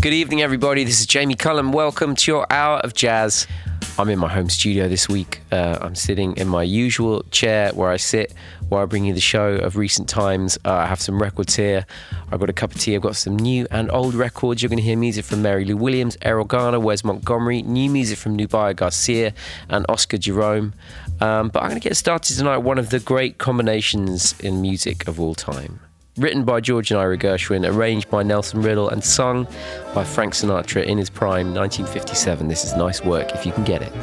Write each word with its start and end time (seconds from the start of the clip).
Good 0.00 0.12
evening, 0.12 0.42
everybody. 0.42 0.84
This 0.84 1.00
is 1.00 1.06
Jamie 1.06 1.34
Cullum. 1.34 1.72
Welcome 1.72 2.14
to 2.14 2.30
your 2.30 2.46
hour 2.52 2.78
of 2.78 2.94
jazz. 2.94 3.48
I'm 3.98 4.08
in 4.08 4.20
my 4.20 4.28
home 4.28 4.48
studio 4.48 4.88
this 4.88 5.08
week. 5.08 5.40
Uh, 5.50 5.76
I'm 5.80 5.96
sitting 5.96 6.36
in 6.36 6.46
my 6.46 6.62
usual 6.62 7.24
chair 7.32 7.72
where 7.72 7.90
I 7.90 7.96
sit 7.96 8.32
while 8.68 8.84
I 8.84 8.86
bring 8.86 9.06
you 9.06 9.12
the 9.12 9.20
show 9.20 9.56
of 9.56 9.76
recent 9.76 10.08
times. 10.08 10.56
Uh, 10.64 10.72
I 10.72 10.86
have 10.86 11.00
some 11.00 11.20
records 11.20 11.56
here. 11.56 11.84
I've 12.30 12.38
got 12.38 12.48
a 12.48 12.52
cup 12.52 12.76
of 12.76 12.80
tea. 12.80 12.94
I've 12.94 13.02
got 13.02 13.16
some 13.16 13.34
new 13.34 13.66
and 13.72 13.90
old 13.90 14.14
records. 14.14 14.62
You're 14.62 14.68
going 14.68 14.76
to 14.76 14.84
hear 14.84 14.96
music 14.96 15.24
from 15.24 15.42
Mary 15.42 15.64
Lou 15.64 15.76
Williams, 15.76 16.16
Erroll 16.18 16.46
Garner, 16.46 16.78
Wes 16.78 17.02
Montgomery, 17.02 17.62
new 17.62 17.90
music 17.90 18.18
from 18.18 18.38
Nubya 18.38 18.76
Garcia 18.76 19.34
and 19.68 19.84
Oscar 19.88 20.16
Jerome. 20.16 20.74
Um, 21.20 21.48
but 21.48 21.64
I'm 21.64 21.70
going 21.70 21.80
to 21.80 21.88
get 21.88 21.96
started 21.96 22.36
tonight 22.36 22.58
one 22.58 22.78
of 22.78 22.90
the 22.90 23.00
great 23.00 23.38
combinations 23.38 24.38
in 24.38 24.62
music 24.62 25.08
of 25.08 25.18
all 25.18 25.34
time. 25.34 25.80
Written 26.18 26.42
by 26.42 26.60
George 26.60 26.90
and 26.90 26.98
Ira 26.98 27.16
Gershwin, 27.16 27.64
arranged 27.64 28.10
by 28.10 28.24
Nelson 28.24 28.60
Riddle, 28.60 28.88
and 28.88 29.04
sung 29.04 29.46
by 29.94 30.02
Frank 30.02 30.34
Sinatra 30.34 30.84
in 30.84 30.98
his 30.98 31.08
prime, 31.08 31.54
1957. 31.54 32.48
This 32.48 32.64
is 32.64 32.74
nice 32.74 33.04
work 33.04 33.32
if 33.36 33.46
you 33.46 33.52
can 33.52 33.62
get 33.62 33.82
it. 33.82 33.94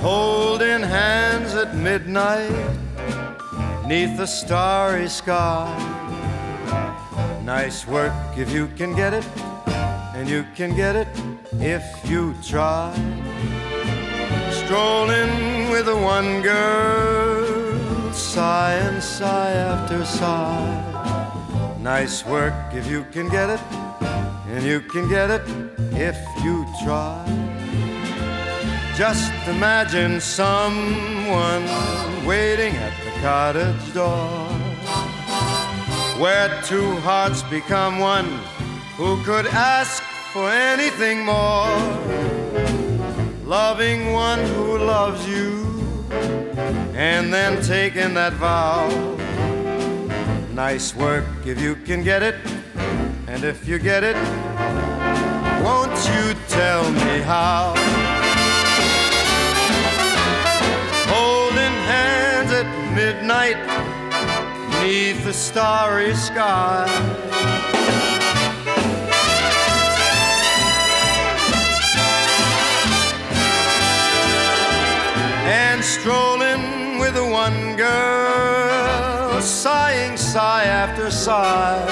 Holding 0.00 0.80
hands 0.80 1.54
at 1.54 1.74
midnight 1.74 2.52
neath 3.84 4.16
the 4.16 4.26
starry 4.26 5.08
sky. 5.08 5.66
Nice 7.44 7.84
work 7.84 8.14
if 8.36 8.52
you 8.52 8.68
can 8.76 8.94
get 8.94 9.12
it, 9.12 9.26
and 10.14 10.28
you 10.28 10.46
can 10.54 10.76
get 10.76 10.94
it 10.94 11.08
if 11.54 11.84
you 12.08 12.32
try. 12.44 12.94
Strolling 14.52 15.70
with 15.70 15.86
the 15.86 15.96
one 15.96 16.42
girl, 16.42 18.12
sigh 18.12 18.74
and 18.74 19.02
sigh 19.02 19.50
after 19.50 20.04
sigh. 20.04 20.85
Nice 21.86 22.26
work 22.26 22.52
if 22.72 22.88
you 22.88 23.04
can 23.12 23.28
get 23.28 23.48
it, 23.48 23.60
and 24.48 24.64
you 24.64 24.80
can 24.80 25.08
get 25.08 25.30
it 25.30 25.42
if 25.92 26.18
you 26.42 26.66
try. 26.82 27.24
Just 28.96 29.30
imagine 29.46 30.20
someone 30.20 31.64
waiting 32.26 32.74
at 32.74 32.92
the 33.04 33.12
cottage 33.20 33.94
door, 33.94 34.48
where 36.18 36.60
two 36.62 36.90
hearts 37.06 37.44
become 37.44 38.00
one. 38.00 38.30
Who 38.96 39.22
could 39.22 39.46
ask 39.46 40.02
for 40.32 40.50
anything 40.50 41.24
more? 41.24 41.70
Loving 43.44 44.12
one 44.12 44.40
who 44.56 44.78
loves 44.78 45.24
you, 45.28 45.64
and 46.96 47.32
then 47.32 47.62
taking 47.62 48.12
that 48.14 48.32
vow 48.32 49.16
Nice 50.56 50.94
work 50.94 51.26
if 51.44 51.60
you 51.60 51.76
can 51.76 52.02
get 52.02 52.22
it, 52.22 52.34
and 53.28 53.44
if 53.44 53.68
you 53.68 53.78
get 53.78 54.02
it, 54.02 54.16
won't 55.62 55.92
you 56.08 56.34
tell 56.48 56.90
me 56.92 57.20
how? 57.20 57.74
Holding 61.12 61.76
hands 61.92 62.52
at 62.52 62.66
midnight 62.94 63.58
neath 64.82 65.22
the 65.24 65.34
starry 65.34 66.14
sky. 66.14 67.35
After 80.86 81.10
sigh. 81.10 81.82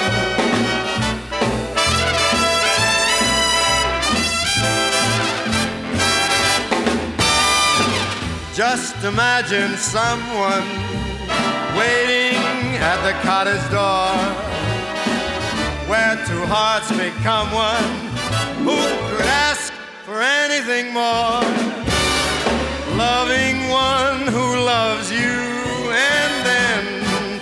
Just 8.55 8.95
imagine 9.03 9.75
someone 9.75 10.67
waiting 11.77 12.39
at 12.79 12.99
the 13.03 13.13
cottage 13.27 13.65
door 13.69 14.15
where 15.89 16.15
two 16.29 16.45
hearts 16.47 16.89
become 16.91 17.47
one. 17.51 17.91
Who 18.63 18.79
could 19.09 19.25
ask 19.25 19.73
for 20.05 20.21
anything 20.21 20.93
more? 20.93 21.43
Loving 22.95 23.57
one 23.67 24.21
who 24.27 24.45
loves 24.63 25.11
you 25.11 25.54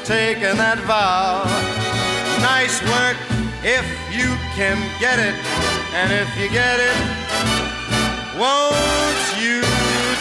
taking 0.06 0.58
that 0.58 0.80
vow. 0.80 1.44
Nice 2.42 2.82
work 2.84 3.18
if 3.64 3.86
you 4.12 4.36
can 4.54 4.78
get 5.00 5.18
it, 5.20 5.36
and 5.96 6.12
if 6.12 6.28
you 6.38 6.50
get 6.50 6.80
it, 6.80 6.98
won't 8.38 9.24
you 9.40 9.62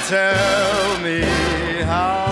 tell 0.06 1.00
me 1.02 1.22
how? 1.82 2.30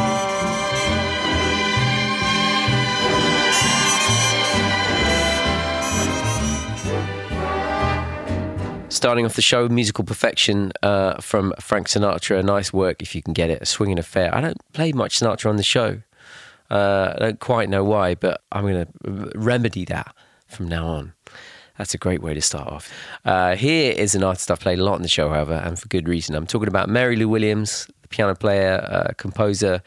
Starting 8.88 9.24
off 9.24 9.34
the 9.34 9.42
show, 9.42 9.68
musical 9.68 10.04
perfection 10.04 10.72
uh, 10.82 11.14
from 11.20 11.54
Frank 11.58 11.88
Sinatra. 11.88 12.44
Nice 12.44 12.72
work 12.72 13.00
if 13.00 13.14
you 13.14 13.22
can 13.22 13.32
get 13.32 13.48
it. 13.48 13.62
A 13.62 13.66
swinging 13.66 13.98
affair. 13.98 14.34
I 14.34 14.40
don't 14.40 14.58
play 14.74 14.92
much 14.92 15.18
Sinatra 15.18 15.48
on 15.48 15.56
the 15.56 15.62
show. 15.62 16.02
Uh, 16.70 17.14
I 17.16 17.18
don't 17.18 17.40
quite 17.40 17.68
know 17.68 17.84
why, 17.84 18.14
but 18.14 18.42
I'm 18.52 18.62
going 18.62 18.86
to 18.86 19.32
remedy 19.34 19.84
that 19.86 20.14
from 20.46 20.68
now 20.68 20.86
on. 20.86 21.12
That's 21.78 21.94
a 21.94 21.98
great 21.98 22.22
way 22.22 22.34
to 22.34 22.42
start 22.42 22.68
off. 22.68 22.92
Uh, 23.24 23.56
here 23.56 23.92
is 23.92 24.14
an 24.14 24.22
artist 24.22 24.50
I've 24.50 24.60
played 24.60 24.78
a 24.78 24.84
lot 24.84 24.94
on 24.96 25.02
the 25.02 25.08
show, 25.08 25.30
however, 25.30 25.54
and 25.54 25.78
for 25.78 25.88
good 25.88 26.08
reason. 26.08 26.34
I'm 26.34 26.46
talking 26.46 26.68
about 26.68 26.88
Mary 26.90 27.16
Lou 27.16 27.28
Williams, 27.28 27.88
piano 28.10 28.34
player, 28.34 28.86
uh, 28.90 29.12
composer 29.16 29.82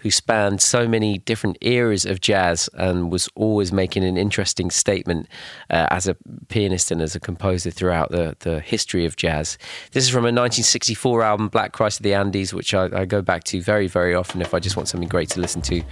who 0.00 0.10
spanned 0.10 0.60
so 0.60 0.86
many 0.86 1.18
different 1.18 1.58
eras 1.60 2.04
of 2.04 2.20
jazz 2.20 2.68
and 2.74 3.10
was 3.10 3.28
always 3.34 3.72
making 3.72 4.04
an 4.04 4.16
interesting 4.16 4.70
statement 4.70 5.26
uh, 5.70 5.86
as 5.90 6.06
a 6.06 6.16
pianist 6.48 6.90
and 6.90 7.02
as 7.02 7.16
a 7.16 7.20
composer 7.20 7.70
throughout 7.70 8.10
the, 8.10 8.36
the 8.40 8.60
history 8.60 9.04
of 9.04 9.16
jazz. 9.16 9.58
This 9.92 10.04
is 10.04 10.10
from 10.10 10.24
a 10.24 10.30
1964 10.30 11.22
album, 11.22 11.48
Black 11.48 11.72
Christ 11.72 12.00
of 12.00 12.04
the 12.04 12.14
Andes, 12.14 12.54
which 12.54 12.74
I, 12.74 12.84
I 12.92 13.04
go 13.06 13.22
back 13.22 13.44
to 13.44 13.60
very, 13.60 13.88
very 13.88 14.14
often 14.14 14.40
if 14.40 14.54
I 14.54 14.60
just 14.60 14.76
want 14.76 14.88
something 14.88 15.08
great 15.08 15.30
to 15.30 15.40
listen 15.40 15.62
to. 15.62 15.82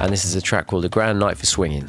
And 0.00 0.12
this 0.12 0.24
is 0.24 0.34
a 0.34 0.42
track 0.42 0.66
called 0.66 0.84
A 0.84 0.90
Grand 0.90 1.18
Night 1.18 1.38
for 1.38 1.46
Swinging. 1.46 1.88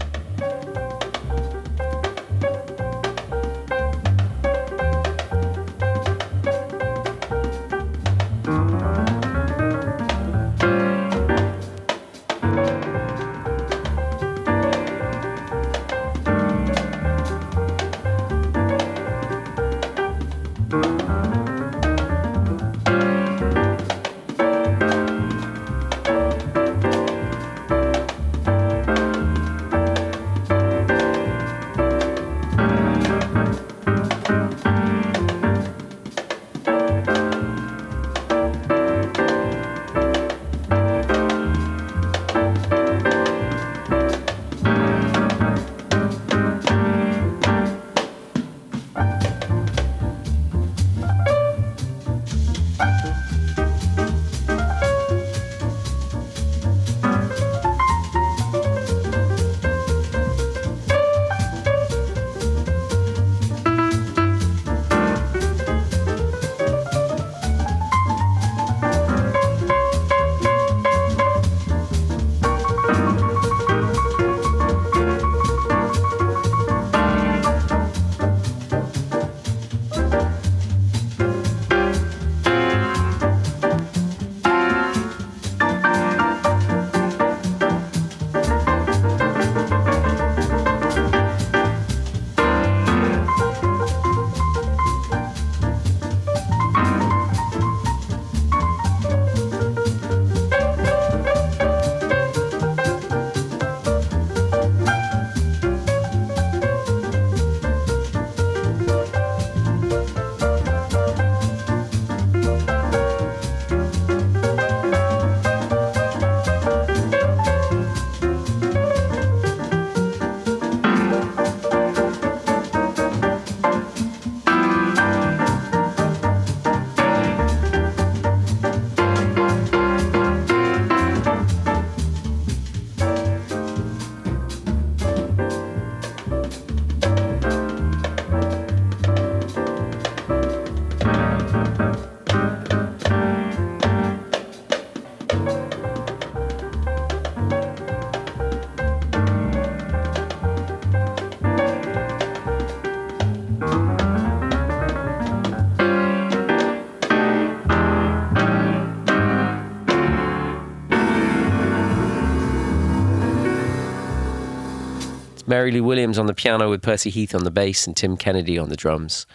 Mary 165.56 165.72
Lou 165.72 165.86
Williams 165.86 166.20
on 166.20 166.26
the 166.26 166.34
piano 166.34 166.70
with 166.70 166.82
Percy 166.82 167.10
Heath 167.10 167.34
on 167.34 167.46
the 167.46 167.50
bass 167.50 167.88
and 167.88 167.96
Tim 167.96 168.18
Kennedy 168.18 168.60
on 168.60 168.68
the 168.68 168.76
drums. 168.76 169.26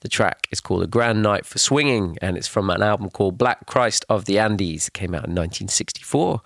The 0.00 0.08
track 0.08 0.48
is 0.50 0.58
called 0.58 0.82
A 0.82 0.86
Grand 0.86 1.22
Night 1.22 1.44
for 1.44 1.58
Swinging, 1.58 2.16
and 2.22 2.38
it's 2.38 2.48
from 2.48 2.70
an 2.70 2.82
album 2.82 3.10
called 3.10 3.36
Black 3.36 3.66
Christ 3.66 4.02
of 4.08 4.24
the 4.24 4.38
Andes. 4.38 4.88
It 4.88 4.94
came 4.94 5.10
out 5.10 5.26
in 5.26 5.34
1964. 5.34 6.40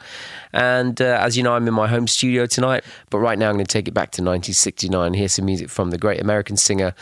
And 0.52 1.00
uh, 1.00 1.20
as 1.20 1.36
you 1.36 1.44
know, 1.44 1.52
I'm 1.52 1.68
in 1.68 1.74
my 1.74 1.86
home 1.86 2.08
studio 2.08 2.46
tonight, 2.46 2.82
but 3.08 3.18
right 3.18 3.38
now 3.38 3.50
I'm 3.50 3.54
going 3.54 3.64
to 3.64 3.72
take 3.72 3.86
it 3.86 3.94
back 3.94 4.10
to 4.10 4.20
1969. 4.20 5.14
Here's 5.14 5.34
some 5.34 5.44
music 5.44 5.70
from 5.70 5.90
the 5.90 5.98
great 5.98 6.20
American 6.20 6.56
singer 6.56 6.92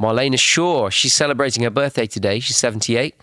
Marlena 0.00 0.40
Shaw. 0.40 0.90
She's 0.90 1.14
celebrating 1.14 1.62
her 1.62 1.70
birthday 1.70 2.08
today. 2.08 2.40
She's 2.40 2.56
78 2.56 3.14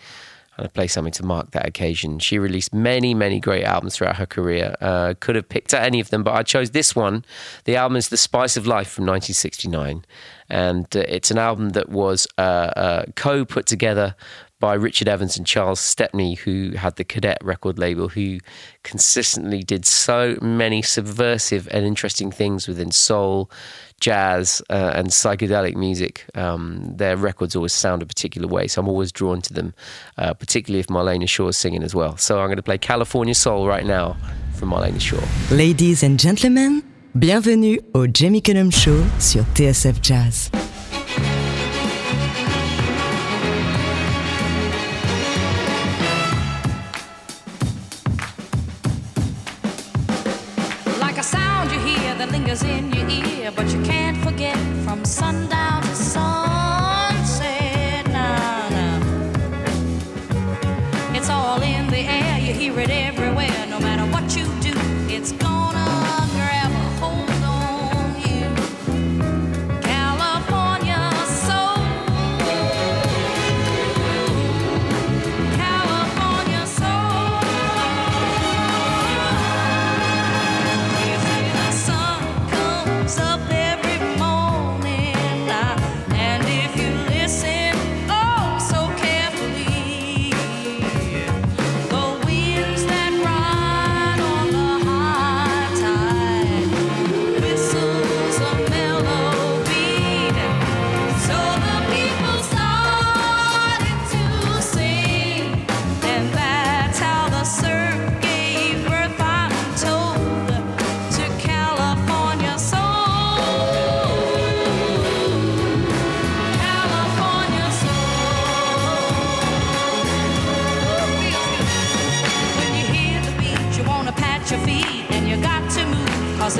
and 0.57 0.65
I 0.65 0.69
play 0.69 0.87
something 0.87 1.13
to 1.13 1.25
mark 1.25 1.51
that 1.51 1.67
occasion. 1.67 2.19
She 2.19 2.37
released 2.37 2.73
many, 2.73 3.13
many 3.13 3.39
great 3.39 3.63
albums 3.63 3.95
throughout 3.95 4.17
her 4.17 4.25
career. 4.25 4.75
Uh, 4.79 5.13
could 5.19 5.35
have 5.35 5.49
picked 5.49 5.73
any 5.73 5.99
of 5.99 6.09
them, 6.09 6.23
but 6.23 6.33
I 6.33 6.43
chose 6.43 6.71
this 6.71 6.95
one. 6.95 7.25
The 7.65 7.75
album 7.75 7.95
is 7.95 8.09
The 8.09 8.17
Spice 8.17 8.57
of 8.57 8.67
Life 8.67 8.89
from 8.89 9.05
1969, 9.05 10.05
and 10.49 10.95
uh, 10.95 11.03
it's 11.07 11.31
an 11.31 11.37
album 11.37 11.69
that 11.69 11.89
was 11.89 12.27
uh, 12.37 12.41
uh 12.41 13.05
co 13.15 13.45
put 13.45 13.65
together 13.65 14.15
by 14.63 14.75
Richard 14.75 15.09
Evans 15.09 15.35
and 15.35 15.45
Charles 15.45 15.81
Stepney, 15.81 16.35
who 16.35 16.71
had 16.77 16.95
the 16.95 17.03
Cadet 17.03 17.37
record 17.43 17.77
label, 17.77 18.07
who 18.07 18.39
consistently 18.83 19.61
did 19.61 19.85
so 19.85 20.37
many 20.41 20.81
subversive 20.81 21.67
and 21.69 21.85
interesting 21.85 22.31
things 22.31 22.65
within 22.65 22.89
soul, 22.89 23.51
jazz, 23.99 24.61
uh, 24.69 24.93
and 24.95 25.09
psychedelic 25.09 25.75
music. 25.75 26.25
Um, 26.33 26.95
their 26.95 27.17
records 27.17 27.57
always 27.57 27.73
sound 27.73 28.03
a 28.03 28.05
particular 28.05 28.47
way, 28.47 28.67
so 28.67 28.79
I'm 28.79 28.87
always 28.87 29.11
drawn 29.11 29.41
to 29.41 29.53
them, 29.53 29.73
uh, 30.17 30.33
particularly 30.33 30.79
if 30.79 30.87
Marlena 30.87 31.27
Shaw 31.27 31.49
is 31.49 31.57
singing 31.57 31.83
as 31.83 31.93
well. 31.93 32.15
So 32.15 32.39
I'm 32.39 32.47
going 32.47 32.55
to 32.55 32.63
play 32.63 32.77
California 32.77 33.35
Soul 33.35 33.67
right 33.67 33.85
now 33.85 34.15
from 34.53 34.69
Marlena 34.69 35.01
Shaw. 35.01 35.19
Ladies 35.53 36.03
and 36.03 36.17
gentlemen, 36.17 36.83
bienvenue 37.19 37.79
au 37.93 38.07
Jamie 38.07 38.41
Cullum 38.41 38.71
Show 38.71 39.03
sur 39.19 39.43
TSF 39.55 39.99
Jazz. 39.99 40.72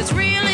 it's 0.04 0.12
really 0.12 0.53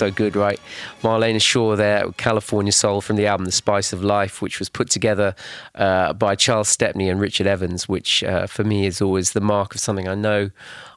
so 0.00 0.10
good, 0.10 0.34
right? 0.34 0.58
Marlena 1.02 1.42
Shaw 1.42 1.76
there, 1.76 2.10
California 2.16 2.72
Soul 2.72 3.02
from 3.02 3.16
the 3.16 3.26
album 3.26 3.44
The 3.44 3.52
Spice 3.52 3.92
of 3.92 4.02
Life, 4.02 4.40
which 4.40 4.58
was 4.58 4.70
put 4.70 4.88
together 4.88 5.34
uh, 5.74 6.14
by 6.14 6.34
Charles 6.34 6.70
Stepney 6.70 7.10
and 7.10 7.20
Richard 7.20 7.46
Evans, 7.46 7.86
which 7.86 8.24
uh, 8.24 8.46
for 8.46 8.64
me 8.64 8.86
is 8.86 9.02
always 9.02 9.32
the 9.32 9.42
mark 9.42 9.74
of 9.74 9.80
something 9.80 10.08
I 10.08 10.14
know 10.14 10.50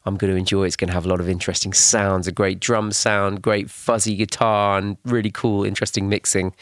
I'm 0.05 0.17
going 0.17 0.31
to 0.33 0.37
enjoy. 0.37 0.65
It's 0.65 0.75
going 0.75 0.87
to 0.87 0.93
have 0.93 1.05
a 1.05 1.09
lot 1.09 1.19
of 1.19 1.29
interesting 1.29 1.73
sounds, 1.73 2.27
a 2.27 2.31
great 2.31 2.59
drum 2.59 2.91
sound, 2.91 3.41
great 3.41 3.69
fuzzy 3.69 4.15
guitar, 4.15 4.77
and 4.77 4.97
really 5.05 5.31
cool, 5.31 5.63
interesting 5.63 6.09
mixing. 6.09 6.53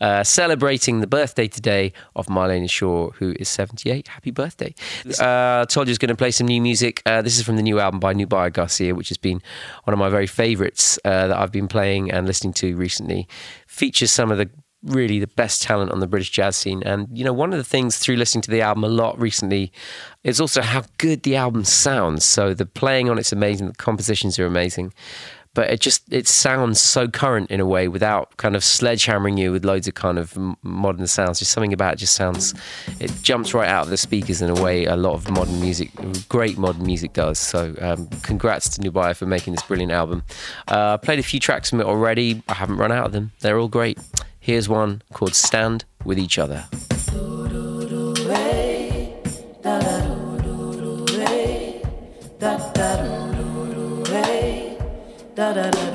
Uh, 0.00 0.24
celebrating 0.24 1.00
the 1.00 1.06
birthday 1.06 1.48
today 1.48 1.92
of 2.16 2.26
Marlena 2.26 2.70
Shaw, 2.70 3.10
who 3.10 3.34
is 3.38 3.48
78. 3.48 4.08
Happy 4.08 4.30
birthday. 4.30 4.74
Uh, 5.18 5.66
told 5.66 5.88
you 5.88 5.96
going 5.98 6.08
to 6.08 6.16
play 6.16 6.30
some 6.30 6.46
new 6.46 6.62
music. 6.62 7.02
Uh, 7.04 7.22
this 7.22 7.36
is 7.38 7.44
from 7.44 7.56
the 7.56 7.62
new 7.62 7.78
album 7.78 8.00
by 8.00 8.14
Nubya 8.14 8.52
Garcia, 8.52 8.94
which 8.94 9.08
has 9.08 9.18
been 9.18 9.42
one 9.84 9.92
of 9.92 9.98
my 9.98 10.08
very 10.08 10.26
favorites 10.26 10.98
uh, 11.04 11.28
that 11.28 11.36
I've 11.36 11.52
been 11.52 11.68
playing 11.68 12.10
and 12.10 12.26
listening 12.26 12.52
to 12.54 12.76
recently. 12.76 13.28
Features 13.66 14.10
some 14.10 14.30
of 14.30 14.38
the 14.38 14.48
really 14.82 15.18
the 15.18 15.26
best 15.26 15.62
talent 15.62 15.90
on 15.90 16.00
the 16.00 16.06
British 16.06 16.30
jazz 16.30 16.56
scene. 16.56 16.82
And, 16.84 17.08
you 17.16 17.24
know, 17.24 17.32
one 17.32 17.52
of 17.52 17.58
the 17.58 17.64
things 17.64 17.98
through 17.98 18.16
listening 18.16 18.42
to 18.42 18.50
the 18.50 18.62
album 18.62 18.84
a 18.84 18.88
lot 18.88 19.18
recently 19.20 19.72
is 20.24 20.40
also 20.40 20.62
how 20.62 20.84
good 20.98 21.22
the 21.22 21.36
album 21.36 21.64
sounds. 21.64 22.24
So 22.24 22.54
the 22.54 22.66
playing 22.66 23.10
on 23.10 23.18
it's 23.18 23.32
amazing, 23.32 23.68
the 23.68 23.74
compositions 23.74 24.38
are 24.38 24.46
amazing. 24.46 24.92
But 25.54 25.70
it 25.70 25.80
just 25.80 26.04
it 26.12 26.28
sounds 26.28 26.80
so 26.80 27.08
current 27.08 27.50
in 27.50 27.58
a 27.58 27.66
way 27.66 27.88
without 27.88 28.36
kind 28.36 28.54
of 28.54 28.62
sledgehammering 28.62 29.38
you 29.38 29.50
with 29.50 29.64
loads 29.64 29.88
of 29.88 29.94
kind 29.94 30.16
of 30.16 30.38
modern 30.62 31.06
sounds. 31.08 31.40
Just 31.40 31.50
something 31.50 31.72
about 31.72 31.94
it 31.94 31.96
just 31.96 32.14
sounds 32.14 32.54
it 33.00 33.10
jumps 33.22 33.54
right 33.54 33.68
out 33.68 33.84
of 33.84 33.90
the 33.90 33.96
speakers 33.96 34.40
in 34.40 34.50
a 34.50 34.62
way 34.62 34.84
a 34.84 34.94
lot 34.94 35.14
of 35.14 35.28
modern 35.30 35.60
music, 35.60 35.90
great 36.28 36.58
modern 36.58 36.86
music 36.86 37.12
does. 37.12 37.40
So 37.40 37.74
um, 37.80 38.08
congrats 38.22 38.68
to 38.76 38.80
Nubya 38.82 39.16
for 39.16 39.26
making 39.26 39.54
this 39.54 39.62
brilliant 39.62 39.90
album. 39.90 40.22
Uh, 40.68 40.92
I 40.92 40.96
played 40.98 41.18
a 41.18 41.24
few 41.24 41.40
tracks 41.40 41.70
from 41.70 41.80
it 41.80 41.86
already. 41.86 42.40
I 42.46 42.54
haven't 42.54 42.76
run 42.76 42.92
out 42.92 43.06
of 43.06 43.12
them. 43.12 43.32
They're 43.40 43.58
all 43.58 43.68
great. 43.68 43.98
Here's 44.48 44.66
one 44.66 45.02
called 45.12 45.34
Stand 45.34 45.84
with 46.06 46.18
Each 46.18 46.38
Other. 46.38 46.64
da 55.36 55.52
da 55.54 55.70
da 55.70 55.87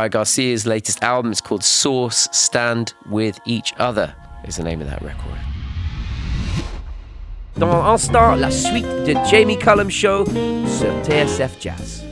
By 0.00 0.08
Garcia's 0.08 0.64
latest 0.64 1.02
album. 1.02 1.30
It's 1.30 1.42
called 1.42 1.62
Source 1.62 2.26
Stand 2.32 2.94
With 3.10 3.38
Each 3.44 3.74
Other, 3.76 4.14
is 4.44 4.56
the 4.56 4.62
name 4.62 4.80
of 4.80 4.88
that 4.88 5.02
record. 5.02 5.38
Dans 7.58 7.84
l'instant, 7.84 8.40
la 8.40 8.48
suite 8.48 8.86
de 9.04 9.12
Jamie 9.30 9.58
Cullum 9.58 9.90
Show 9.90 10.24
sur 10.24 10.90
TSF 11.04 11.60
Jazz. 11.60 12.02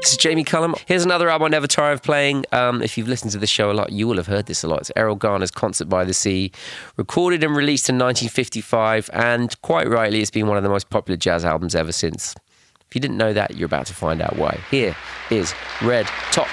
This 0.00 0.12
is 0.12 0.18
Jamie 0.18 0.44
Cullum. 0.44 0.76
Here's 0.86 1.04
another 1.04 1.28
album 1.28 1.46
I 1.46 1.48
never 1.48 1.66
tire 1.66 1.90
of 1.90 2.04
playing. 2.04 2.44
Um, 2.52 2.80
if 2.80 2.96
you've 2.96 3.08
listened 3.08 3.32
to 3.32 3.38
the 3.38 3.48
show 3.48 3.72
a 3.72 3.74
lot, 3.74 3.90
you 3.90 4.06
will 4.06 4.18
have 4.18 4.28
heard 4.28 4.46
this 4.46 4.62
a 4.62 4.68
lot. 4.68 4.82
It's 4.82 4.92
Erroll 4.94 5.18
Garner's 5.18 5.50
Concert 5.50 5.88
by 5.88 6.04
the 6.04 6.14
Sea, 6.14 6.52
recorded 6.96 7.42
and 7.42 7.56
released 7.56 7.88
in 7.88 7.96
1955, 7.96 9.10
and 9.12 9.60
quite 9.62 9.88
rightly, 9.88 10.20
it's 10.20 10.30
been 10.30 10.46
one 10.46 10.56
of 10.56 10.62
the 10.62 10.68
most 10.68 10.90
popular 10.90 11.16
jazz 11.16 11.44
albums 11.44 11.74
ever 11.74 11.90
since. 11.90 12.36
If 12.94 12.98
you 12.98 13.00
didn't 13.00 13.16
know 13.16 13.32
that, 13.32 13.56
you're 13.56 13.66
about 13.66 13.86
to 13.86 13.92
find 13.92 14.22
out 14.22 14.36
why. 14.36 14.60
Here 14.70 14.94
is 15.28 15.52
Red 15.82 16.06
Top. 16.30 16.46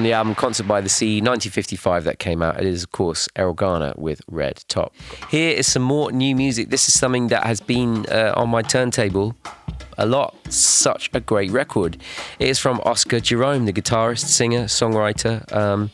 From 0.00 0.06
the 0.06 0.14
album 0.14 0.34
Concert 0.34 0.66
by 0.66 0.80
the 0.80 0.88
Sea, 0.88 1.16
1955, 1.16 2.04
that 2.04 2.18
came 2.18 2.40
out. 2.40 2.58
It 2.58 2.66
is, 2.66 2.84
of 2.84 2.90
course, 2.90 3.28
Erroll 3.36 3.54
Garner 3.54 3.92
with 3.98 4.22
Red 4.28 4.64
Top. 4.66 4.94
Here 5.28 5.50
is 5.50 5.70
some 5.70 5.82
more 5.82 6.10
new 6.10 6.34
music. 6.34 6.70
This 6.70 6.88
is 6.88 6.98
something 6.98 7.26
that 7.26 7.44
has 7.44 7.60
been 7.60 8.06
uh, 8.06 8.32
on 8.34 8.48
my 8.48 8.62
turntable 8.62 9.36
a 9.98 10.06
lot. 10.06 10.34
Such 10.50 11.10
a 11.12 11.20
great 11.20 11.50
record. 11.50 11.96
It 12.38 12.48
is 12.48 12.58
from 12.58 12.80
Oscar 12.84 13.20
Jerome, 13.20 13.66
the 13.66 13.72
guitarist, 13.72 14.26
singer, 14.26 14.64
songwriter. 14.64 15.50
Um, 15.52 15.90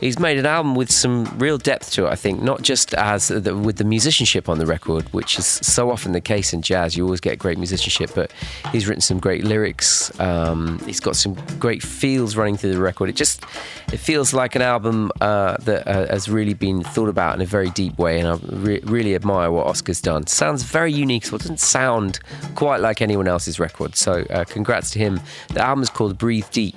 he's 0.00 0.18
made 0.18 0.38
an 0.38 0.46
album 0.46 0.74
with 0.74 0.90
some 0.90 1.24
real 1.38 1.58
depth 1.58 1.92
to 1.92 2.06
it. 2.06 2.10
I 2.10 2.16
think 2.16 2.42
not 2.42 2.62
just 2.62 2.94
as 2.94 3.28
the, 3.28 3.56
with 3.56 3.76
the 3.76 3.84
musicianship 3.84 4.48
on 4.48 4.58
the 4.58 4.66
record, 4.66 5.12
which 5.12 5.38
is 5.38 5.46
so 5.46 5.90
often 5.90 6.12
the 6.12 6.20
case 6.20 6.52
in 6.52 6.62
jazz. 6.62 6.96
You 6.96 7.04
always 7.04 7.20
get 7.20 7.38
great 7.38 7.58
musicianship, 7.58 8.10
but 8.14 8.32
he's 8.72 8.88
written 8.88 9.00
some 9.00 9.18
great 9.18 9.44
lyrics. 9.44 10.18
Um, 10.18 10.78
he's 10.86 11.00
got 11.00 11.16
some 11.16 11.34
great 11.58 11.82
feels 11.82 12.36
running 12.36 12.56
through 12.56 12.74
the 12.74 12.80
record. 12.80 13.08
It 13.08 13.16
just 13.16 13.44
it 13.92 13.98
feels 13.98 14.32
like 14.32 14.54
an 14.54 14.62
album 14.62 15.10
uh, 15.20 15.56
that 15.60 15.86
uh, 15.86 16.06
has 16.06 16.28
really 16.28 16.54
been 16.54 16.82
thought 16.82 17.08
about 17.08 17.34
in 17.34 17.40
a 17.40 17.46
very 17.46 17.70
deep 17.70 17.98
way, 17.98 18.20
and 18.20 18.28
I 18.28 18.38
re- 18.48 18.80
really 18.84 19.14
admire 19.14 19.50
what 19.50 19.66
Oscar's 19.66 20.00
done. 20.00 20.26
Sounds 20.26 20.62
very 20.62 20.92
unique, 20.92 21.24
so 21.26 21.36
it 21.36 21.40
doesn't 21.40 21.60
sound 21.60 22.20
quite 22.54 22.80
like 22.80 23.02
anyone 23.02 23.28
else's 23.28 23.58
record. 23.60 23.96
So 24.00 24.24
uh, 24.30 24.44
congrats 24.44 24.90
to 24.92 24.98
him. 24.98 25.20
The 25.52 25.60
album 25.60 25.82
is 25.82 25.90
called 25.90 26.18
Breathe 26.18 26.48
Deep. 26.50 26.76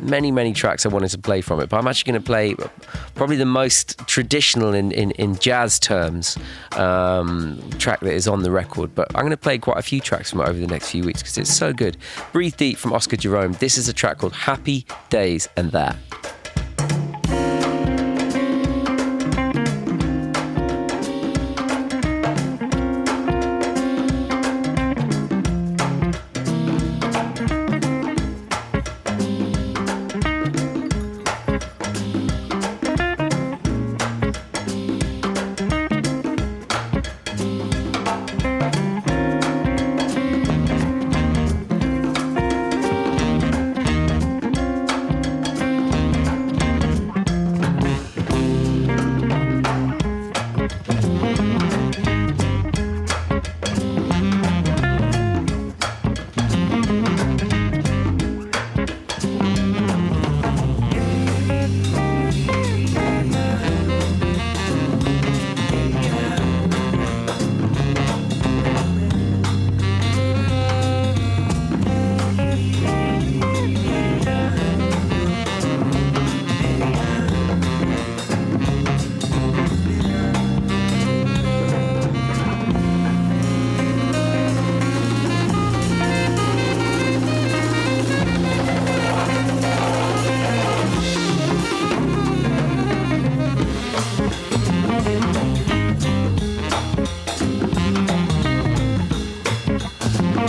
Many 0.00 0.30
many 0.30 0.52
tracks 0.52 0.84
I 0.84 0.88
wanted 0.88 1.10
to 1.10 1.18
play 1.18 1.40
from 1.40 1.60
it, 1.60 1.68
but 1.68 1.78
I'm 1.78 1.86
actually 1.86 2.12
going 2.12 2.22
to 2.22 2.26
play 2.26 2.54
probably 3.14 3.36
the 3.36 3.46
most 3.46 3.98
traditional 4.06 4.74
in, 4.74 4.92
in, 4.92 5.12
in 5.12 5.36
jazz 5.36 5.78
terms 5.78 6.36
um, 6.72 7.58
track 7.78 8.00
that 8.00 8.12
is 8.12 8.28
on 8.28 8.42
the 8.42 8.50
record. 8.50 8.94
But 8.94 9.08
I'm 9.14 9.22
going 9.22 9.30
to 9.30 9.36
play 9.36 9.58
quite 9.58 9.78
a 9.78 9.82
few 9.82 10.00
tracks 10.00 10.30
from 10.30 10.40
it 10.40 10.48
over 10.48 10.58
the 10.58 10.66
next 10.66 10.90
few 10.90 11.04
weeks 11.04 11.22
because 11.22 11.38
it's 11.38 11.54
so 11.54 11.72
good. 11.72 11.96
Breathe 12.32 12.56
Deep 12.56 12.78
from 12.78 12.92
Oscar 12.92 13.16
Jerome. 13.16 13.52
This 13.54 13.78
is 13.78 13.88
a 13.88 13.92
track 13.92 14.18
called 14.18 14.34
Happy 14.34 14.86
Days 15.08 15.48
and 15.56 15.72
That. 15.72 15.96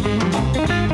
Música 0.08 0.87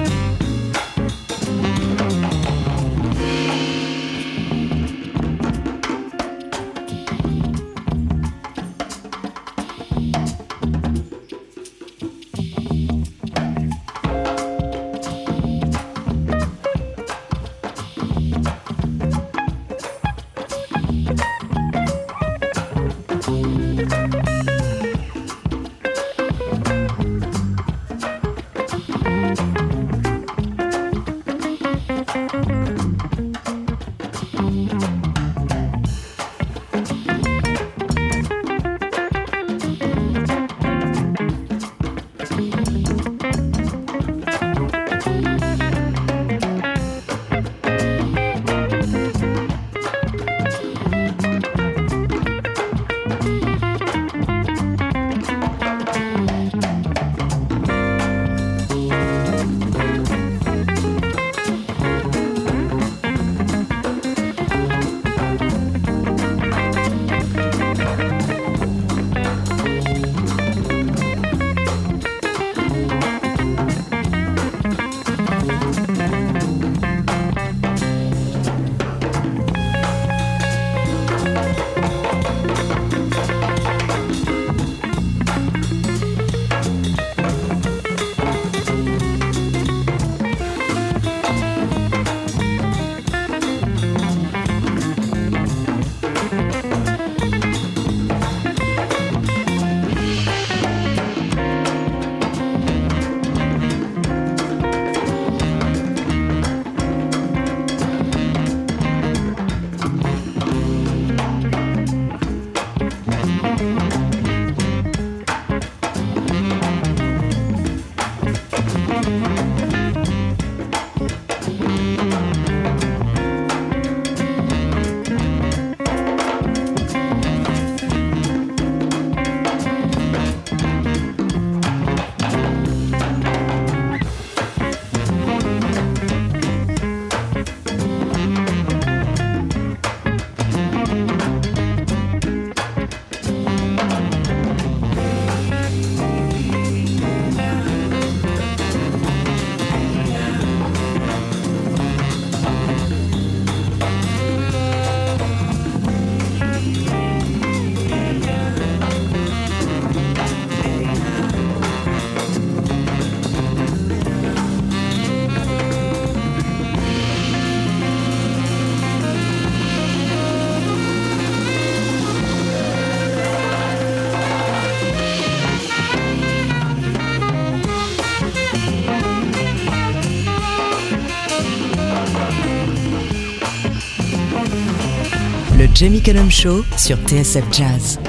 le 185.84 185.90
Jamie 185.90 186.02
Cullum 186.02 186.30
Show 186.30 186.64
sur 186.78 186.96
TSF 186.96 187.44
Jazz. 187.52 188.00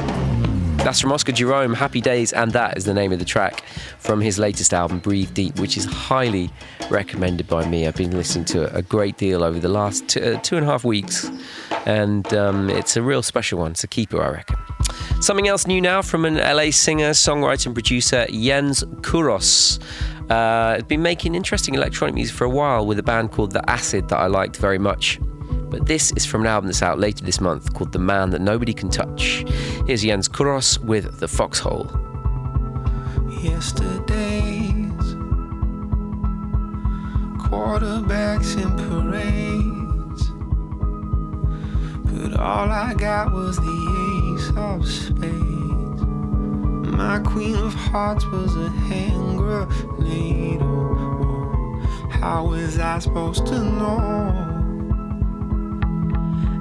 That's 0.84 1.00
from 1.00 1.10
Oscar 1.10 1.32
Jerome, 1.32 1.74
Happy 1.74 2.00
Days, 2.00 2.32
and 2.32 2.52
that 2.52 2.76
is 2.76 2.84
the 2.84 2.94
name 2.94 3.12
of 3.12 3.18
the 3.18 3.24
track 3.24 3.64
from 3.98 4.20
his 4.20 4.38
latest 4.38 4.72
album, 4.72 5.00
Breathe 5.00 5.34
Deep, 5.34 5.58
which 5.58 5.76
is 5.76 5.84
highly 5.84 6.50
recommended 6.88 7.48
by 7.48 7.66
me. 7.66 7.88
I've 7.88 7.96
been 7.96 8.12
listening 8.12 8.44
to 8.46 8.64
it 8.64 8.76
a 8.76 8.82
great 8.82 9.16
deal 9.16 9.42
over 9.42 9.58
the 9.58 9.68
last 9.68 10.06
two, 10.06 10.20
uh, 10.20 10.40
two 10.40 10.56
and 10.56 10.64
a 10.64 10.68
half 10.70 10.84
weeks, 10.84 11.28
and 11.84 12.32
um, 12.32 12.70
it's 12.70 12.96
a 12.96 13.02
real 13.02 13.22
special 13.24 13.58
one. 13.58 13.72
It's 13.72 13.82
a 13.82 13.88
keeper, 13.88 14.22
I 14.22 14.28
reckon. 14.28 14.56
Something 15.20 15.48
else 15.48 15.66
new 15.66 15.80
now 15.80 16.00
from 16.00 16.24
an 16.26 16.36
LA 16.36 16.70
singer, 16.70 17.10
songwriter, 17.10 17.66
and 17.66 17.74
producer, 17.74 18.26
Jens 18.30 18.84
Kuross. 19.00 19.82
Uh, 20.30 20.80
been 20.82 21.02
making 21.02 21.34
interesting 21.34 21.74
electronic 21.74 22.14
music 22.14 22.36
for 22.36 22.44
a 22.44 22.50
while 22.50 22.86
with 22.86 23.00
a 23.00 23.02
band 23.02 23.32
called 23.32 23.50
The 23.50 23.68
Acid 23.68 24.10
that 24.10 24.18
I 24.18 24.28
liked 24.28 24.58
very 24.58 24.78
much. 24.78 25.18
But 25.74 25.86
this 25.86 26.12
is 26.12 26.24
from 26.24 26.42
an 26.42 26.46
album 26.46 26.68
that's 26.68 26.82
out 26.82 27.00
later 27.00 27.24
this 27.24 27.40
month 27.40 27.74
called 27.74 27.90
The 27.90 27.98
Man 27.98 28.30
That 28.30 28.40
Nobody 28.40 28.72
Can 28.72 28.90
Touch. 28.90 29.44
Here's 29.88 30.04
Jens 30.04 30.28
Kuross 30.28 30.78
with 30.78 31.18
The 31.18 31.26
Foxhole. 31.26 31.90
Yesterdays, 33.42 35.16
quarterbacks 37.42 38.54
in 38.54 38.70
parades, 38.86 40.30
but 42.04 42.38
all 42.38 42.70
I 42.70 42.94
got 42.94 43.32
was 43.32 43.56
the 43.56 44.36
ace 44.36 44.52
of 44.56 44.86
spades. 44.88 46.02
My 46.92 47.18
queen 47.18 47.56
of 47.56 47.74
hearts 47.74 48.24
was 48.26 48.54
a 48.54 48.70
hand 48.70 49.38
grenade. 49.38 50.60
How 52.12 52.46
was 52.46 52.78
I 52.78 53.00
supposed 53.00 53.44
to 53.46 53.58
know? 53.58 54.43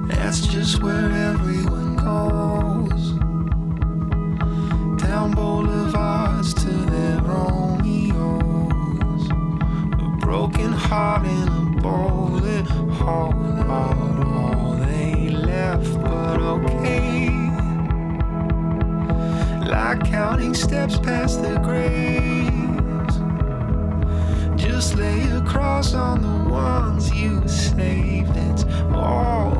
That's 0.06 0.46
just 0.46 0.82
where 0.82 1.10
everyone 1.10 1.96
goes. 1.96 3.12
Down 5.02 5.32
boulevards 5.32 6.54
to 6.54 6.70
their 6.70 7.20
Romeos. 7.22 8.14
A 9.30 10.16
broken 10.20 10.72
heart 10.72 11.26
in 11.26 11.48
a 11.48 11.80
bullet 11.80 12.66
hole. 12.66 13.34
All 13.70 14.76
they 14.86 15.30
left, 15.30 15.94
but 16.02 16.40
okay. 16.40 17.30
Like 19.66 20.04
counting 20.04 20.54
steps 20.54 20.98
past 20.98 21.42
the 21.42 21.58
graves. 21.60 22.53
Just 24.74 24.96
lay 24.96 25.22
across 25.30 25.94
on 25.94 26.20
the 26.20 26.50
ones 26.50 27.14
you 27.14 27.46
saved. 27.46 28.32
It's 28.34 28.64
all 28.92 29.52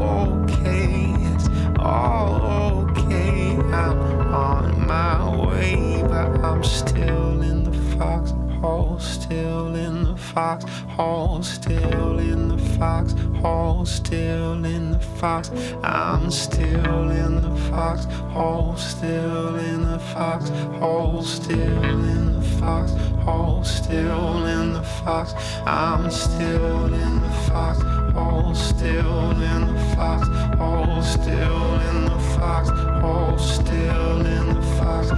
okay. 0.42 1.14
It's 1.33 1.48
all 1.79 2.42
okay. 2.90 3.57
I'm 3.72 3.96
on 4.35 4.85
my 4.88 5.46
way, 5.46 6.03
but 6.09 6.44
I'm 6.44 6.64
still 6.64 7.42
in 7.42 7.62
the 7.62 7.79
foxhole. 7.96 8.98
Still 8.98 9.77
in 9.77 10.03
the 10.03 10.16
foxhole. 10.16 11.44
Still 11.44 12.18
in 12.18 12.48
the 12.48 12.63
foxhole. 12.85 13.87
Still 13.87 14.64
in 14.64 14.92
the 14.92 14.99
fox. 15.20 15.51
I'm 15.83 16.31
still 16.31 17.11
in 17.11 17.40
the 17.40 17.55
foxhole. 17.70 18.77
Still 18.77 19.57
in 19.57 19.81
the 19.90 19.99
foxhole. 19.99 21.23
Still 21.23 21.85
in 22.12 22.23
the 22.35 22.42
foxhole. 22.61 23.64
Still 23.64 24.44
in 24.44 24.75
the 24.75 24.83
fox. 24.83 25.35
I'm 25.66 26.11
still 26.11 26.92
in 27.05 27.12
the 27.25 27.35
foxhole. 27.49 28.55
Still 28.55 29.31
in 29.53 29.61
the 29.73 29.81
foxhole. 29.97 31.03
Still 31.03 31.68
in 31.88 31.99
the 32.11 32.18
foxhole. 32.37 33.38
Still 33.38 34.27
in 34.37 34.47
the 34.57 34.62
fox. 34.77 35.11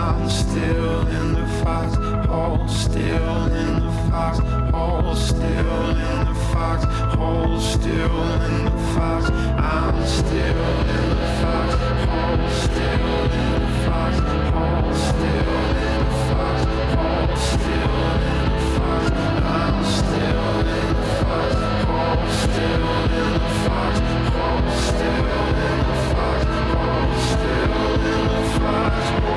I'm 0.00 0.28
still 0.28 1.00
in 1.18 1.26
the 1.34 1.46
foxhole. 1.62 2.66
Still 2.68 3.46
in 3.62 3.72
the 3.84 3.92
foxhole. 4.10 4.59
Still 4.80 5.90
in 5.90 6.24
the 6.24 6.34
foxhole. 6.52 7.60
Still 7.60 8.22
in 8.48 8.64
the 8.64 8.70
fox. 8.94 9.22
I'm 9.30 10.06
still 10.06 10.64
in 10.88 11.08
the 11.10 11.26
foxhole. 11.40 12.48
Still 12.48 13.08
in 13.30 13.52
the 13.60 13.68
foxhole. 13.84 14.94
Still 14.94 15.54
in 15.84 16.00
the 16.00 16.16
foxhole. 16.28 17.36
Still 17.36 17.98
in 18.30 18.46
the 18.52 18.64
fox. 18.74 19.04
I'm 19.44 19.76
still 19.84 20.48
in 20.60 20.88
the 20.96 21.04
foxhole. 21.20 22.24
Still 22.40 22.88
in 23.18 23.28
the 23.34 23.52
foxhole. 23.66 24.68
Still 24.88 25.28
in 25.60 25.78
the 25.88 25.96
foxhole. 26.10 27.12
Still 27.28 27.84
in 28.08 28.22
the 28.32 28.42
foxhole. 28.56 29.28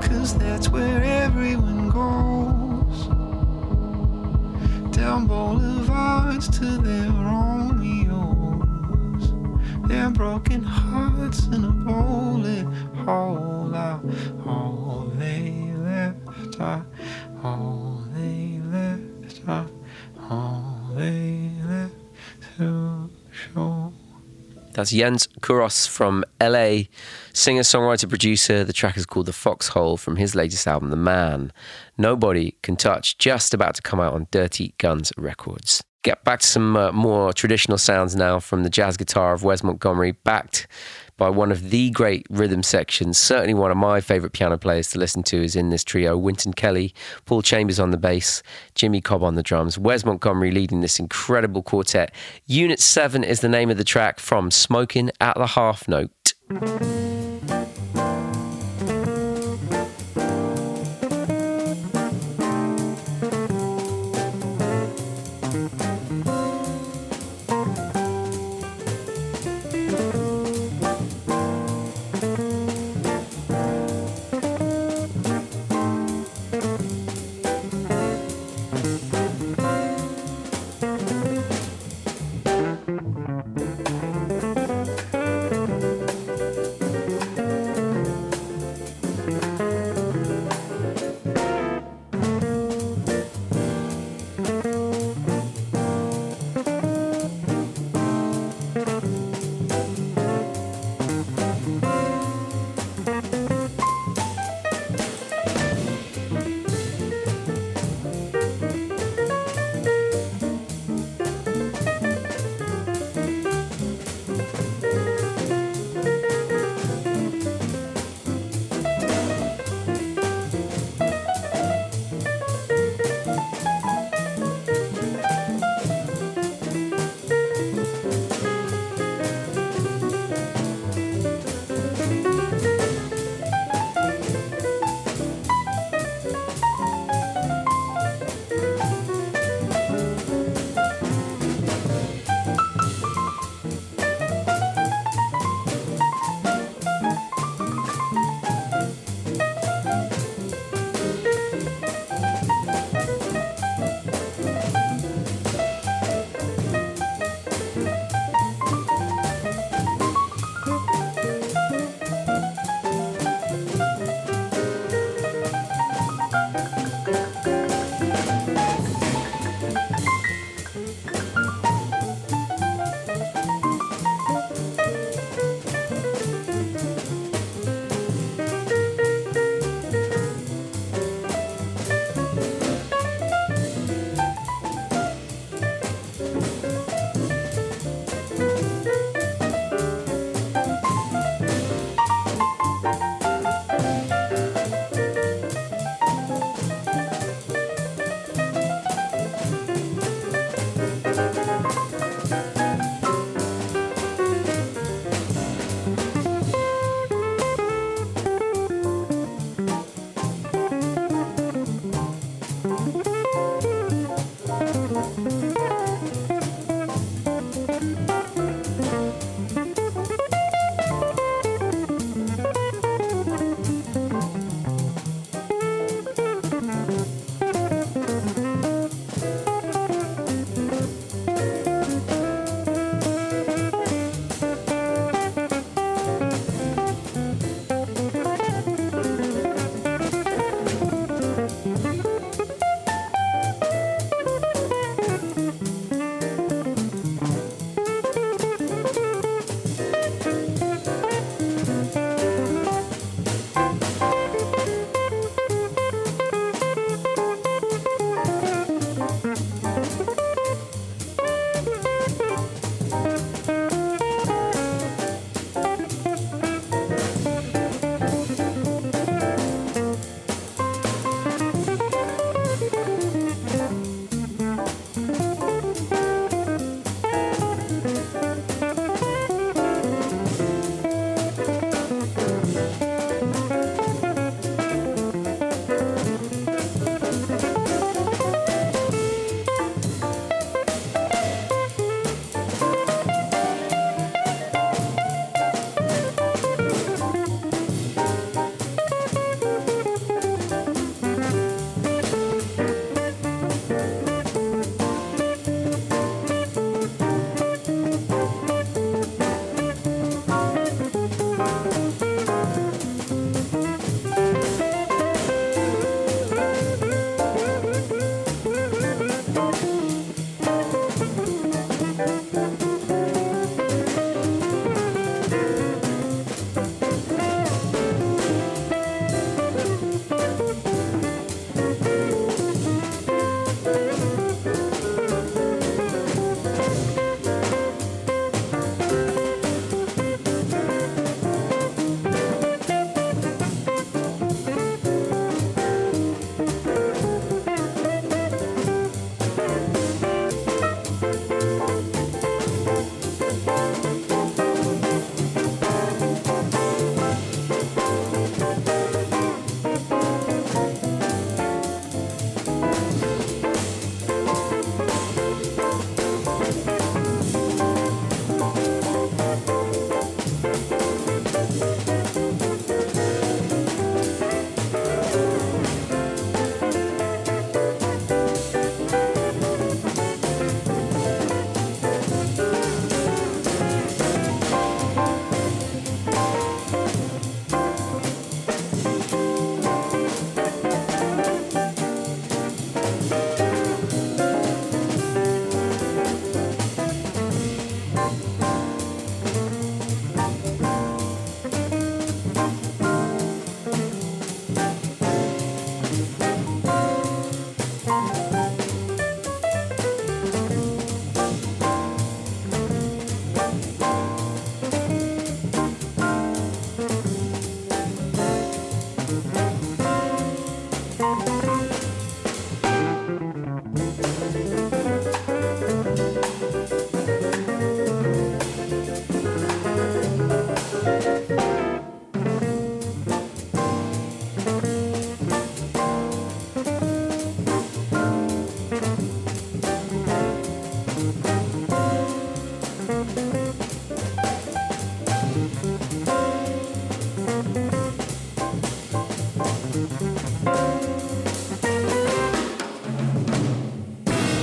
Cause 0.00 0.30
that's 0.38 0.68
where 0.70 0.99
Down 5.10 5.26
boulevards 5.26 6.46
to 6.60 6.66
their 6.78 7.10
Romeos. 7.10 8.62
Their 9.88 10.08
broken 10.10 10.62
hearts 10.62 11.48
in 11.48 11.64
a 11.64 11.70
bullet 11.72 12.64
hole. 13.04 13.72
Ah, 13.74 13.98
All 14.46 15.10
they 15.18 15.72
left 15.78 16.60
are, 16.60 16.86
all 17.42 18.04
they 18.14 18.60
left 18.70 19.40
are, 19.48 19.66
all 20.30 20.92
they 20.94 21.50
left 21.66 21.96
to 22.58 23.10
show. 23.32 23.92
That's 24.74 24.92
Jens 24.92 25.26
Kuross 25.40 25.88
from 25.88 26.24
LA, 26.40 26.82
singer, 27.40 27.62
songwriter, 27.62 28.08
producer. 28.08 28.64
The 28.64 28.72
track 28.72 28.98
is 28.98 29.06
called 29.06 29.24
The 29.24 29.32
Foxhole 29.32 29.96
from 29.96 30.16
his 30.16 30.34
latest 30.34 30.66
album, 30.66 30.90
The 30.90 30.96
Man. 30.96 31.52
Nobody 31.96 32.56
Can 32.62 32.76
Touch, 32.76 33.16
just 33.16 33.54
about 33.54 33.74
to 33.76 33.82
come 33.82 33.98
out 33.98 34.12
on 34.12 34.26
Dirty 34.30 34.74
Guns 34.76 35.10
Records. 35.16 35.82
Get 36.02 36.22
back 36.22 36.40
to 36.40 36.46
some 36.46 36.76
uh, 36.76 36.92
more 36.92 37.32
traditional 37.32 37.78
sounds 37.78 38.14
now 38.14 38.40
from 38.40 38.62
the 38.62 38.70
jazz 38.70 38.96
guitar 38.96 39.32
of 39.32 39.42
Wes 39.42 39.62
Montgomery, 39.62 40.12
backed 40.12 40.66
by 41.16 41.30
one 41.30 41.50
of 41.50 41.70
the 41.70 41.90
great 41.90 42.26
rhythm 42.30 42.62
sections. 42.62 43.16
Certainly 43.18 43.54
one 43.54 43.70
of 43.70 43.76
my 43.76 44.00
favourite 44.02 44.32
piano 44.32 44.58
players 44.58 44.90
to 44.90 44.98
listen 44.98 45.22
to 45.24 45.42
is 45.42 45.56
in 45.56 45.70
this 45.70 45.84
trio 45.84 46.18
Wynton 46.18 46.52
Kelly, 46.52 46.94
Paul 47.24 47.40
Chambers 47.40 47.80
on 47.80 47.90
the 47.90 47.98
bass, 47.98 48.42
Jimmy 48.74 49.00
Cobb 49.00 49.22
on 49.22 49.34
the 49.34 49.42
drums, 49.42 49.78
Wes 49.78 50.04
Montgomery 50.04 50.50
leading 50.50 50.80
this 50.80 50.98
incredible 50.98 51.62
quartet. 51.62 52.14
Unit 52.46 52.80
7 52.80 53.24
is 53.24 53.40
the 53.40 53.48
name 53.48 53.70
of 53.70 53.78
the 53.78 53.84
track 53.84 54.20
from 54.20 54.50
Smoking 54.50 55.10
at 55.20 55.36
the 55.36 55.48
Half 55.48 55.88
Note. 55.88 56.34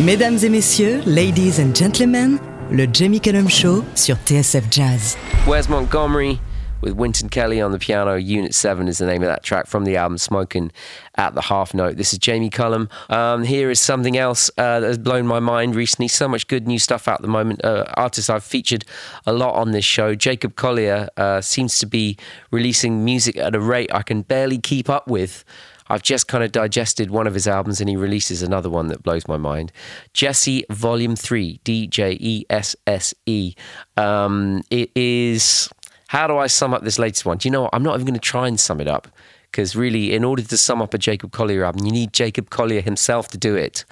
Mesdames 0.07 0.45
et 0.45 0.49
messieurs, 0.49 1.01
ladies 1.05 1.59
and 1.59 1.75
gentlemen, 1.75 2.39
le 2.71 2.87
Jamie 2.87 3.19
Cullum 3.19 3.49
Show 3.49 3.83
sur 3.93 4.15
TSF 4.15 4.63
Jazz. 4.71 5.17
Wes 5.45 5.67
Montgomery 5.67 6.39
with 6.81 6.93
Wynton 6.93 7.27
Kelly 7.27 7.59
on 7.59 7.73
the 7.73 7.77
piano. 7.77 8.15
Unit 8.15 8.55
7 8.55 8.87
is 8.87 8.99
the 8.99 9.05
name 9.05 9.21
of 9.21 9.27
that 9.27 9.43
track 9.43 9.67
from 9.67 9.83
the 9.83 9.97
album 9.97 10.17
Smoking 10.17 10.71
at 11.15 11.35
the 11.35 11.41
Half 11.41 11.73
Note. 11.73 11.97
This 11.97 12.13
is 12.13 12.19
Jamie 12.19 12.49
Cullum. 12.49 12.87
Um, 13.09 13.43
here 13.43 13.69
is 13.69 13.81
something 13.81 14.15
else 14.15 14.49
uh, 14.57 14.79
that 14.79 14.87
has 14.87 14.97
blown 14.97 15.27
my 15.27 15.41
mind 15.41 15.75
recently. 15.75 16.07
So 16.07 16.29
much 16.29 16.47
good 16.47 16.67
new 16.67 16.79
stuff 16.79 17.09
out 17.09 17.15
at 17.15 17.21
the 17.21 17.27
moment. 17.27 17.65
Uh, 17.65 17.83
artists 17.95 18.29
I've 18.29 18.45
featured 18.45 18.85
a 19.25 19.33
lot 19.33 19.55
on 19.55 19.71
this 19.71 19.83
show. 19.83 20.15
Jacob 20.15 20.55
Collier 20.55 21.09
uh, 21.17 21.41
seems 21.41 21.79
to 21.79 21.85
be 21.85 22.15
releasing 22.49 23.03
music 23.03 23.35
at 23.35 23.53
a 23.53 23.59
rate 23.59 23.93
I 23.93 24.03
can 24.03 24.21
barely 24.21 24.57
keep 24.57 24.89
up 24.89 25.09
with. 25.09 25.43
I've 25.89 26.03
just 26.03 26.27
kind 26.27 26.43
of 26.43 26.51
digested 26.51 27.09
one 27.11 27.27
of 27.27 27.33
his 27.33 27.47
albums 27.47 27.79
and 27.79 27.89
he 27.89 27.95
releases 27.95 28.41
another 28.41 28.69
one 28.69 28.87
that 28.87 29.03
blows 29.03 29.27
my 29.27 29.37
mind. 29.37 29.71
Djesse 30.13 30.63
Volume 30.69 31.15
3, 31.15 31.59
D 31.63 31.87
J 31.87 32.17
E 32.19 32.45
S 32.49 32.75
S 32.85 33.13
E. 33.25 33.55
Um, 33.95 34.63
it 34.69 34.91
is. 34.95 35.69
How 36.09 36.27
do 36.27 36.37
I 36.37 36.47
sum 36.47 36.73
up 36.73 36.83
this 36.83 36.99
latest 36.99 37.25
one? 37.25 37.37
Do 37.37 37.47
you 37.47 37.51
know 37.51 37.63
what? 37.63 37.71
I'm 37.73 37.83
not 37.83 37.95
even 37.95 38.05
going 38.05 38.13
to 38.13 38.19
try 38.19 38.47
and 38.47 38.59
sum 38.59 38.79
it 38.79 38.87
up 38.87 39.09
because 39.51 39.75
really, 39.75 40.13
in 40.13 40.23
order 40.23 40.41
to 40.41 40.57
sum 40.57 40.81
up 40.81 40.93
a 40.93 40.97
Jacob 40.97 41.31
Collier 41.31 41.63
album, 41.63 41.85
you 41.85 41.91
need 41.91 42.13
Jacob 42.13 42.49
Collier 42.49 42.81
himself 42.81 43.27
to 43.29 43.37
do 43.37 43.55
it. 43.55 43.85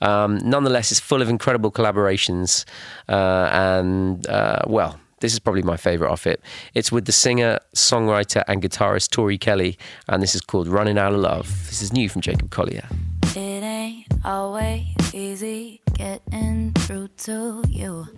Um, 0.00 0.38
nonetheless, 0.38 0.90
it's 0.90 1.00
full 1.00 1.22
of 1.22 1.28
incredible 1.28 1.70
collaborations 1.70 2.64
uh, 3.08 3.48
and, 3.52 4.26
uh, 4.26 4.62
well, 4.66 4.98
this 5.22 5.32
is 5.32 5.38
probably 5.38 5.62
my 5.62 5.76
favorite 5.76 6.10
off 6.10 6.26
it. 6.26 6.42
It's 6.74 6.92
with 6.92 7.06
the 7.06 7.12
singer, 7.12 7.58
songwriter, 7.74 8.42
and 8.48 8.60
guitarist 8.60 9.10
Tori 9.10 9.38
Kelly, 9.38 9.78
and 10.08 10.22
this 10.22 10.34
is 10.34 10.42
called 10.42 10.68
Running 10.68 10.98
Out 10.98 11.14
of 11.14 11.20
Love. 11.20 11.46
This 11.68 11.80
is 11.80 11.92
new 11.92 12.08
from 12.08 12.20
Jacob 12.20 12.50
Collier. 12.50 12.86
It 13.34 13.62
ain't 13.62 14.06
always 14.24 14.84
easy 15.14 15.80
getting 15.94 16.72
through 16.72 17.08
to 17.18 17.62
you. 17.68 18.08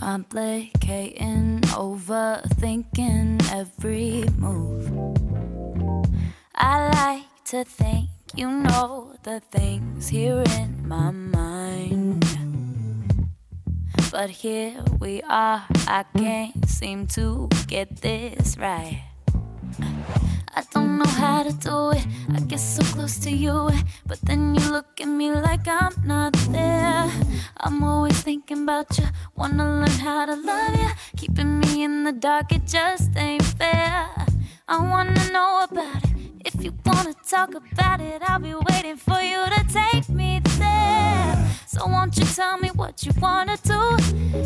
Complicating, 0.00 1.60
overthinking 1.60 3.52
every 3.52 4.24
move. 4.38 4.90
I 6.54 6.88
like 6.88 7.44
to 7.46 7.64
think 7.64 8.08
you 8.34 8.50
know 8.50 9.14
the 9.24 9.40
things 9.40 10.08
here 10.08 10.42
in 10.56 10.88
my 10.88 11.10
mind. 11.10 12.49
But 14.10 14.30
here 14.30 14.82
we 14.98 15.22
are, 15.22 15.64
I 15.86 16.04
can't 16.18 16.68
seem 16.68 17.06
to 17.14 17.48
get 17.68 18.02
this 18.02 18.58
right. 18.58 19.04
I 20.52 20.64
don't 20.74 20.98
know 20.98 21.06
how 21.06 21.44
to 21.44 21.52
do 21.52 21.90
it. 21.92 22.04
I 22.34 22.40
get 22.40 22.58
so 22.58 22.82
close 22.82 23.20
to 23.20 23.30
you, 23.30 23.70
but 24.06 24.20
then 24.22 24.56
you 24.56 24.68
look 24.72 25.00
at 25.00 25.06
me 25.06 25.30
like 25.30 25.68
I'm 25.68 25.94
not 26.04 26.32
there. 26.50 27.08
I'm 27.58 27.84
always 27.84 28.20
thinking 28.20 28.64
about 28.64 28.98
you, 28.98 29.06
wanna 29.36 29.64
learn 29.64 30.00
how 30.00 30.26
to 30.26 30.34
love 30.34 30.74
you. 30.74 30.90
Keeping 31.16 31.60
me 31.60 31.84
in 31.84 32.02
the 32.02 32.12
dark, 32.12 32.52
it 32.52 32.66
just 32.66 33.16
ain't 33.16 33.44
fair. 33.44 34.08
I 34.66 34.78
wanna 34.90 35.30
know 35.30 35.66
about 35.70 36.04
it. 36.04 36.19
If 36.42 36.64
you 36.64 36.72
wanna 36.86 37.14
talk 37.28 37.54
about 37.54 38.00
it, 38.00 38.22
I'll 38.22 38.38
be 38.38 38.54
waiting 38.54 38.96
for 38.96 39.20
you 39.20 39.44
to 39.44 39.64
take 39.68 40.08
me 40.08 40.40
there. 40.58 41.50
So 41.66 41.86
won't 41.86 42.16
you 42.16 42.24
tell 42.24 42.56
me 42.56 42.70
what 42.74 43.04
you 43.04 43.12
wanna 43.20 43.58
do? 43.62 43.96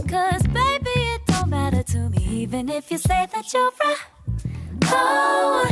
Cause 0.09 0.42
baby, 0.49 0.90
it 1.14 1.20
don't 1.26 1.49
matter 1.51 1.82
to 1.84 2.11
me, 2.11 2.18
even 2.42 2.68
if 2.68 2.90
you 2.90 2.99
say 2.99 3.26
that 3.32 3.53
you're 3.53 3.70
right. 3.80 3.97
Oh, 4.86 5.68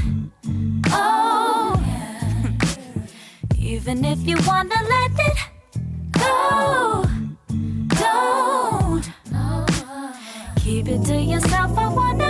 oh. 0.87 1.81
Even 3.59 4.05
if 4.05 4.21
you 4.27 4.37
wanna 4.47 4.81
let 4.95 5.11
it 5.29 5.39
go, 6.13 7.05
don't. 8.01 9.11
Keep 10.57 10.89
it 10.89 11.05
to 11.07 11.17
yourself, 11.21 11.77
I 11.77 11.89
wanna 11.89 12.22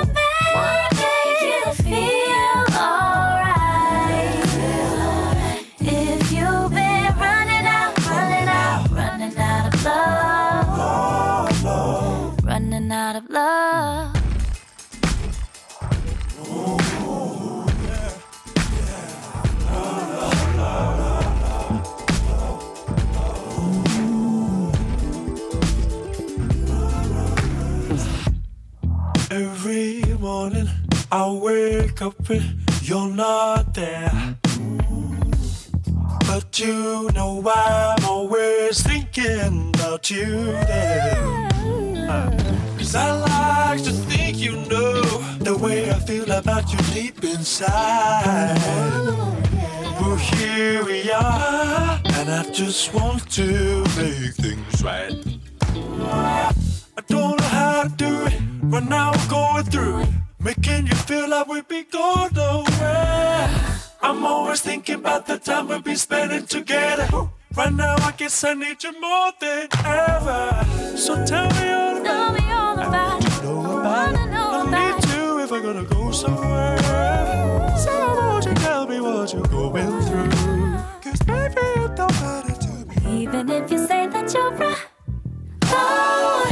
you're 32.93 33.09
not 33.09 33.73
there. 33.73 34.37
But 36.29 36.59
you 36.59 37.09
know 37.15 37.43
I'm 37.47 38.05
always 38.05 38.83
thinking 38.83 39.73
about 39.75 40.11
you 40.11 40.29
there. 40.69 41.49
Uh, 42.13 42.31
Cause 42.77 42.95
I 42.95 43.13
like 43.13 43.83
to 43.85 43.93
think 43.93 44.37
you 44.37 44.53
know 44.73 45.01
the 45.39 45.57
way 45.57 45.91
I 45.91 45.99
feel 46.01 46.31
about 46.31 46.71
you 46.71 46.81
deep 46.93 47.25
inside. 47.25 48.59
Well, 49.99 50.17
here 50.17 50.85
we 50.85 51.11
are, 51.11 51.99
and 52.17 52.29
I 52.31 52.43
just 52.53 52.93
want 52.93 53.23
to 53.39 53.79
make 53.97 54.35
things 54.45 54.85
right. 54.85 55.17
I 56.99 57.03
don't 57.09 57.41
know 57.41 57.47
how 57.59 57.85
to 57.85 57.89
do 57.97 58.27
it, 58.27 58.39
but 58.65 58.85
now 58.85 59.13
I'm 59.13 59.29
going 59.31 59.65
through 59.65 60.01
it. 60.03 60.22
Making 60.45 60.89
you 60.89 60.95
feel 60.97 61.29
like 61.29 61.47
we've 61.47 61.69
been 61.69 61.87
going 61.93 62.33
nowhere. 62.35 63.49
I'm 64.03 64.25
always 64.25 64.61
thinking 64.61 64.97
about 64.97 65.25
the 65.25 65.39
time 65.39 65.69
we've 65.69 65.85
been 65.85 65.97
spending 65.97 66.47
together. 66.47 67.09
Right 67.57 67.73
now, 67.73 67.95
I 68.01 68.11
guess 68.17 68.43
I 68.43 68.55
need 68.55 68.83
you 68.83 69.01
more 69.01 69.31
than 69.41 69.69
ever. 69.85 70.67
So 70.97 71.25
tell 71.25 71.49
me 71.49 71.71
all 71.71 71.97
about 71.99 72.35
me 72.35 72.51
all 72.51 72.77
about 72.77 73.25
it. 73.25 73.43
know 73.45 73.61
I 73.61 73.81
about 73.81 74.15
it. 74.15 74.31
know 74.31 74.51
I 74.67 74.95
need 74.95 75.03
to 75.05 75.39
if 75.45 75.53
I'm 75.53 75.63
gonna 75.63 75.85
go 75.85 76.11
somewhere. 76.11 76.79
So 77.79 77.93
won't 78.17 78.45
you 78.45 78.55
tell 78.55 78.89
me 78.89 79.01
what 79.01 79.33
you're 79.33 79.43
going 79.43 80.03
through? 80.03 80.31
Cause 81.03 81.21
baby, 81.25 81.55
it 81.85 81.95
don't 81.95 82.13
matter 82.21 82.55
to 82.55 83.01
me. 83.03 83.23
Even 83.23 83.49
if 83.49 83.71
you 83.71 83.87
say 83.87 84.09
that 84.09 84.35
you're 84.35 84.51
right. 84.53 84.87
Oh, 85.67 86.51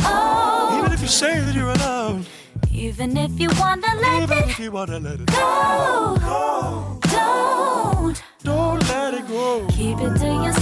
oh. 0.00 0.78
Even 0.78 0.92
if 0.92 1.00
you 1.02 1.08
say 1.08 1.40
that 1.40 1.52
you're 1.52 1.72
alone, 1.72 2.26
Even 2.74 3.16
if 3.18 3.38
you 3.38 3.50
wanna 3.58 3.86
let 4.00 4.22
even 4.22 4.38
it 4.38 4.48
if 4.48 4.58
you 4.58 4.72
wanna 4.72 4.98
let 4.98 5.20
it 5.20 5.26
go, 5.26 6.16
go, 6.20 6.98
don't 7.02 8.22
don't 8.42 8.88
let 8.88 9.14
it 9.14 9.28
go. 9.28 9.66
keep 9.68 9.98
it 9.98 10.18
to 10.18 10.26
yourself. 10.26 10.61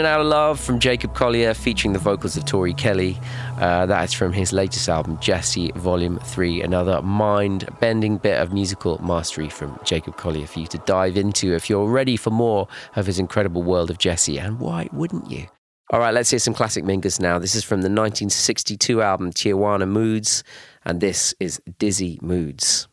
Running 0.00 0.14
Out 0.14 0.20
of 0.22 0.28
Love 0.28 0.58
from 0.58 0.78
Jacob 0.78 1.14
Collier, 1.14 1.52
featuring 1.52 1.92
the 1.92 1.98
vocals 1.98 2.34
of 2.34 2.46
Tori 2.46 2.72
Kelly. 2.72 3.18
Uh, 3.58 3.84
that 3.84 4.04
is 4.04 4.14
from 4.14 4.32
his 4.32 4.50
latest 4.50 4.88
album, 4.88 5.18
Djesse 5.18 5.74
Volume 5.74 6.18
3. 6.20 6.62
Another 6.62 7.02
mind 7.02 7.68
bending 7.80 8.16
bit 8.16 8.40
of 8.40 8.50
musical 8.50 8.96
mastery 9.04 9.50
from 9.50 9.78
Jacob 9.84 10.16
Collier 10.16 10.46
for 10.46 10.60
you 10.60 10.66
to 10.68 10.78
dive 10.86 11.18
into 11.18 11.54
if 11.54 11.68
you're 11.68 11.86
ready 11.86 12.16
for 12.16 12.30
more 12.30 12.66
of 12.96 13.04
his 13.04 13.18
incredible 13.18 13.62
world 13.62 13.90
of 13.90 13.98
Djesse. 13.98 14.42
And 14.42 14.58
why 14.58 14.88
wouldn't 14.90 15.30
you? 15.30 15.48
All 15.90 16.00
right, 16.00 16.14
let's 16.14 16.30
hear 16.30 16.38
some 16.38 16.54
classic 16.54 16.82
Mingus 16.82 17.20
now. 17.20 17.38
This 17.38 17.54
is 17.54 17.62
from 17.62 17.82
the 17.82 17.90
1962 17.90 19.02
album 19.02 19.34
Tijuana 19.34 19.86
Moods, 19.86 20.42
and 20.82 21.02
this 21.02 21.34
is 21.38 21.60
Dizzy 21.78 22.18
Moods. 22.22 22.88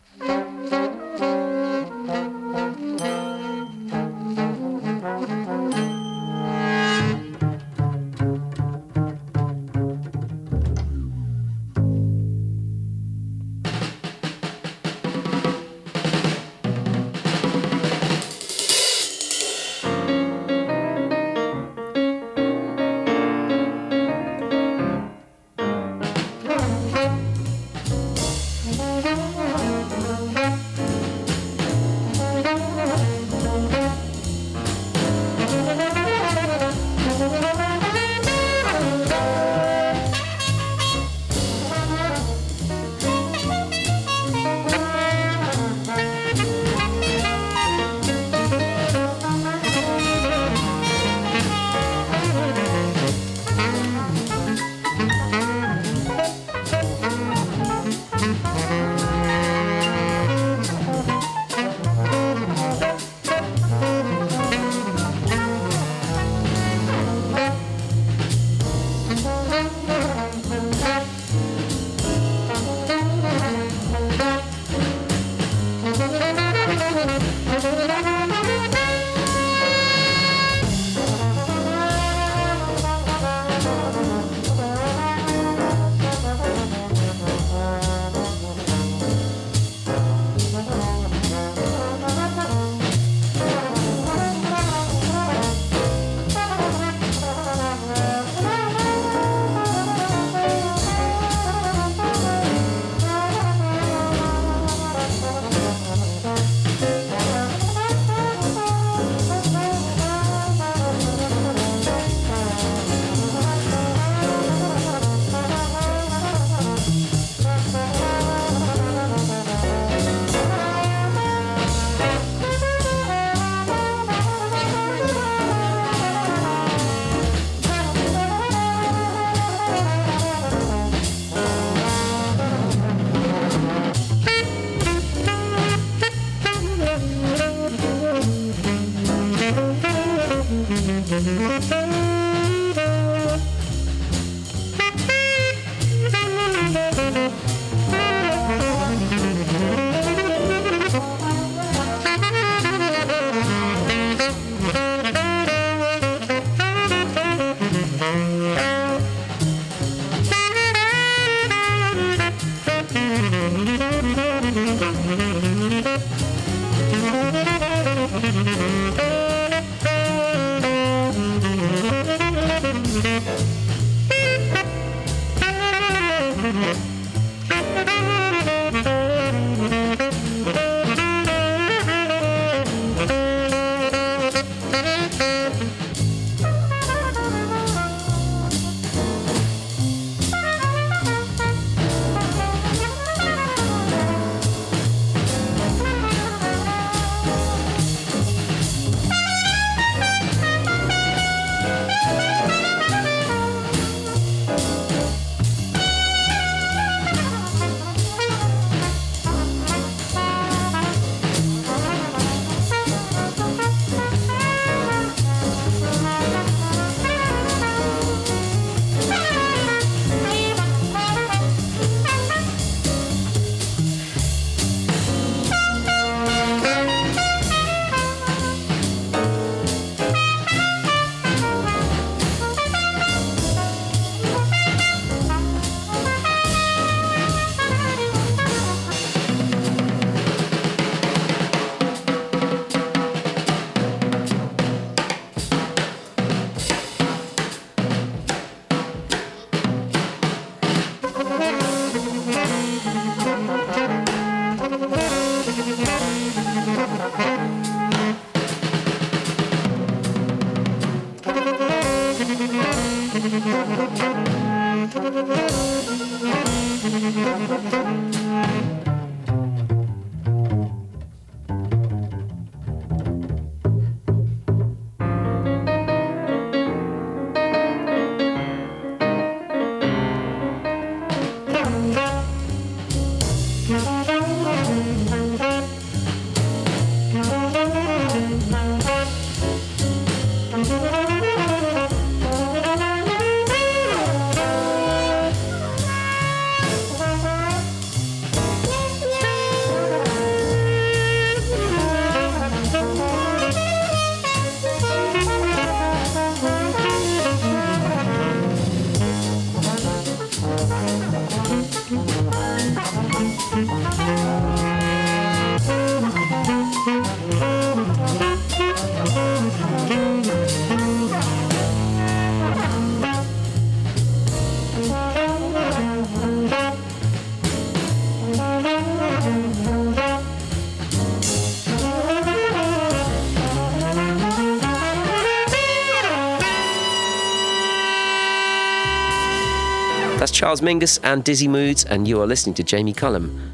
Charles 340.47 340.61
Mingus 340.61 340.97
and 341.03 341.25
Dizzy 341.25 341.49
Moods, 341.49 341.83
and 341.83 342.07
you 342.07 342.21
are 342.21 342.25
listening 342.25 342.53
to 342.53 342.63
Jamie 342.63 342.93
Cullum. 342.93 343.51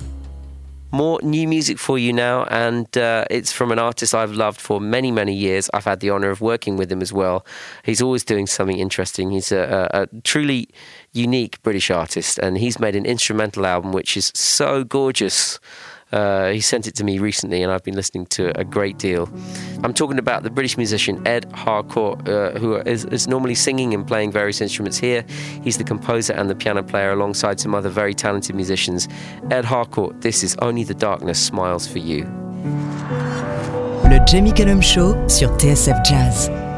More 0.92 1.20
new 1.24 1.48
music 1.48 1.80
for 1.80 1.98
you 1.98 2.14
now, 2.14 2.44
and 2.52 2.96
uh, 2.96 3.26
it's 3.32 3.52
from 3.52 3.72
an 3.72 3.80
artist 3.80 4.14
I've 4.14 4.34
loved 4.34 4.62
for 4.62 4.80
many, 4.80 5.12
many 5.12 5.34
years. 5.34 5.72
I've 5.74 5.86
had 5.86 6.02
the 6.02 6.12
honor 6.12 6.30
of 6.30 6.40
working 6.40 6.78
with 6.78 6.92
him 6.92 7.02
as 7.02 7.12
well. 7.12 7.48
He's 7.84 8.00
always 8.00 8.24
doing 8.24 8.46
something 8.46 8.78
interesting. 8.78 9.32
He's 9.32 9.52
a, 9.52 9.90
a, 9.92 10.04
a 10.04 10.22
truly 10.22 10.70
unique 11.14 11.60
British 11.64 11.90
artist, 11.90 12.38
and 12.38 12.60
he's 12.60 12.80
made 12.80 12.96
an 12.96 13.08
instrumental 13.08 13.66
album 13.66 13.92
which 13.92 14.16
is 14.16 14.32
so 14.36 14.84
gorgeous. 14.84 15.60
Uh, 16.14 16.52
he 16.52 16.62
sent 16.62 16.86
it 16.86 16.94
to 16.96 17.04
me 17.04 17.18
recently, 17.18 17.64
and 17.64 17.72
I've 17.72 17.84
been 17.84 17.96
listening 17.96 18.28
to 18.28 18.50
it 18.50 18.58
a 18.60 18.64
great 18.64 19.00
deal. 19.00 19.28
I'm 19.84 19.94
talking 19.94 20.20
about 20.20 20.44
the 20.44 20.52
British 20.52 20.78
musician 20.78 21.26
Ed 21.28 21.52
Harcourt, 21.54 22.30
uh, 22.30 22.52
who 22.52 22.76
is, 22.76 23.06
is, 23.06 23.28
normally 23.28 23.56
singing 23.56 23.96
and 23.96 24.06
playing 24.06 24.32
various 24.32 24.62
instruments 24.62 24.98
here. 24.98 25.26
He's 25.64 25.78
the 25.78 25.84
composer 25.84 26.34
and 26.34 26.50
the 26.50 26.56
piano 26.56 26.84
player 26.84 27.12
alongside 27.12 27.60
some 27.60 27.74
other 27.74 27.90
very 27.90 28.14
talented 28.14 28.56
musicians. 28.56 29.08
Ed 29.50 29.66
Harcourt, 29.66 30.22
this 30.22 30.44
is 30.44 30.56
Only 30.62 30.84
the 30.84 30.94
Darkness 30.94 31.44
Smiles 31.44 31.88
for 31.88 32.00
You. 32.00 32.26
Le 34.04 34.24
Jamie 34.28 34.54
Cullum 34.54 34.82
Show 34.82 35.28
sur 35.28 35.50
TSF 35.58 36.04
Jazz. 36.06 36.73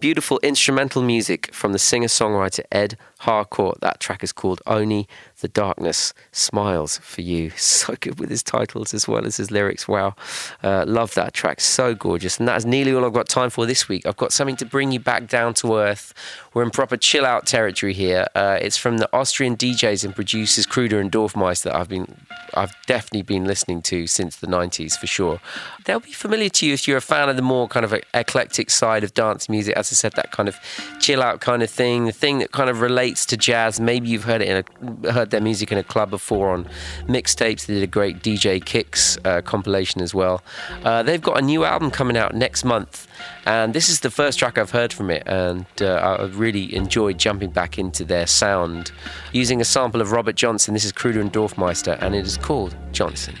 Beautiful 0.00 0.40
instrumental 0.42 1.02
music 1.02 1.52
from 1.52 1.72
the 1.72 1.78
singer 1.78 2.06
songwriter 2.06 2.64
Ed 2.72 2.96
Harcourt. 3.20 3.80
That 3.80 4.00
track 4.00 4.22
is 4.22 4.32
called 4.32 4.62
Only 4.66 5.08
the 5.40 5.48
Darkness 5.48 6.12
Smiles 6.32 6.98
for 6.98 7.20
You. 7.22 7.52
So 7.80 7.94
good 7.98 8.20
with 8.20 8.28
his 8.28 8.42
titles 8.42 8.92
as 8.92 9.08
well 9.08 9.24
as 9.24 9.38
his 9.38 9.50
lyrics. 9.50 9.88
Wow. 9.88 10.14
Uh, 10.62 10.84
love 10.86 11.14
that 11.14 11.32
track. 11.32 11.60
So 11.60 11.94
gorgeous. 11.94 12.38
And 12.38 12.46
that 12.46 12.58
is 12.58 12.66
nearly 12.66 12.92
all 12.92 13.06
I've 13.06 13.14
got 13.14 13.28
time 13.28 13.48
for 13.48 13.64
this 13.64 13.88
week. 13.88 14.06
I've 14.06 14.18
got 14.18 14.32
something 14.32 14.56
to 14.56 14.66
bring 14.66 14.92
you 14.92 15.00
back 15.00 15.28
down 15.28 15.54
to 15.54 15.76
earth. 15.76 16.12
We're 16.52 16.62
in 16.62 16.70
proper 16.70 16.98
chill 16.98 17.24
out 17.24 17.46
territory 17.46 17.94
here. 17.94 18.26
Uh, 18.34 18.58
it's 18.60 18.76
from 18.76 18.98
the 18.98 19.08
Austrian 19.14 19.56
DJs 19.56 20.04
and 20.04 20.14
producers 20.14 20.66
Kruder 20.66 21.00
and 21.00 21.10
Dorfmeister 21.10 21.64
that 21.64 21.76
I've 21.76 21.88
been 21.88 22.26
I've 22.54 22.74
definitely 22.86 23.22
been 23.22 23.44
listening 23.44 23.82
to 23.82 24.06
since 24.06 24.36
the 24.36 24.46
90s 24.46 24.98
for 24.98 25.06
sure. 25.06 25.40
They'll 25.84 26.00
be 26.00 26.12
familiar 26.12 26.48
to 26.50 26.66
you 26.66 26.74
if 26.74 26.86
you're 26.88 26.96
a 26.96 27.02
fan 27.02 27.28
of 27.28 27.36
the 27.36 27.42
more 27.42 27.68
kind 27.68 27.84
of 27.84 27.94
eclectic 28.12 28.70
side 28.70 29.04
of 29.04 29.14
dance 29.14 29.48
music. 29.48 29.76
As 29.76 29.92
I 29.92 29.94
said, 29.94 30.12
that 30.14 30.32
kind 30.32 30.48
of 30.48 30.58
chill 31.00 31.22
out 31.22 31.40
kind 31.40 31.62
of 31.62 31.70
thing, 31.70 32.06
the 32.06 32.12
thing 32.12 32.38
that 32.38 32.52
kind 32.52 32.68
of 32.68 32.80
relates 32.80 33.09
to 33.14 33.36
jazz. 33.36 33.80
Maybe 33.80 34.08
you've 34.08 34.24
heard 34.24 34.42
it 34.42 34.48
in 34.48 34.64
a, 35.06 35.12
heard 35.12 35.30
their 35.30 35.40
music 35.40 35.72
in 35.72 35.78
a 35.78 35.82
club 35.82 36.10
before 36.10 36.50
on 36.50 36.66
mixtapes. 37.06 37.66
They 37.66 37.74
did 37.74 37.82
a 37.82 37.86
great 37.86 38.22
DJ 38.22 38.64
Kicks 38.64 39.18
uh, 39.24 39.42
compilation 39.42 40.00
as 40.00 40.14
well. 40.14 40.42
Uh, 40.84 41.02
they've 41.02 41.22
got 41.22 41.38
a 41.38 41.42
new 41.42 41.64
album 41.64 41.90
coming 41.90 42.16
out 42.16 42.34
next 42.34 42.64
month, 42.64 43.06
and 43.46 43.74
this 43.74 43.88
is 43.88 44.00
the 44.00 44.10
first 44.10 44.38
track 44.38 44.58
I've 44.58 44.70
heard 44.70 44.92
from 44.92 45.10
it, 45.10 45.22
and 45.26 45.66
uh, 45.80 46.18
I 46.20 46.24
really 46.26 46.74
enjoyed 46.74 47.18
jumping 47.18 47.50
back 47.50 47.78
into 47.78 48.04
their 48.04 48.26
sound 48.26 48.92
using 49.32 49.60
a 49.60 49.64
sample 49.64 50.00
of 50.00 50.12
Robert 50.12 50.36
Johnson. 50.36 50.74
This 50.74 50.84
is 50.84 50.92
Kruder 50.92 51.20
and 51.20 51.32
Dorfmeister, 51.32 51.98
and 52.00 52.14
it 52.14 52.26
is 52.26 52.36
called 52.36 52.74
Johnson. 52.92 53.34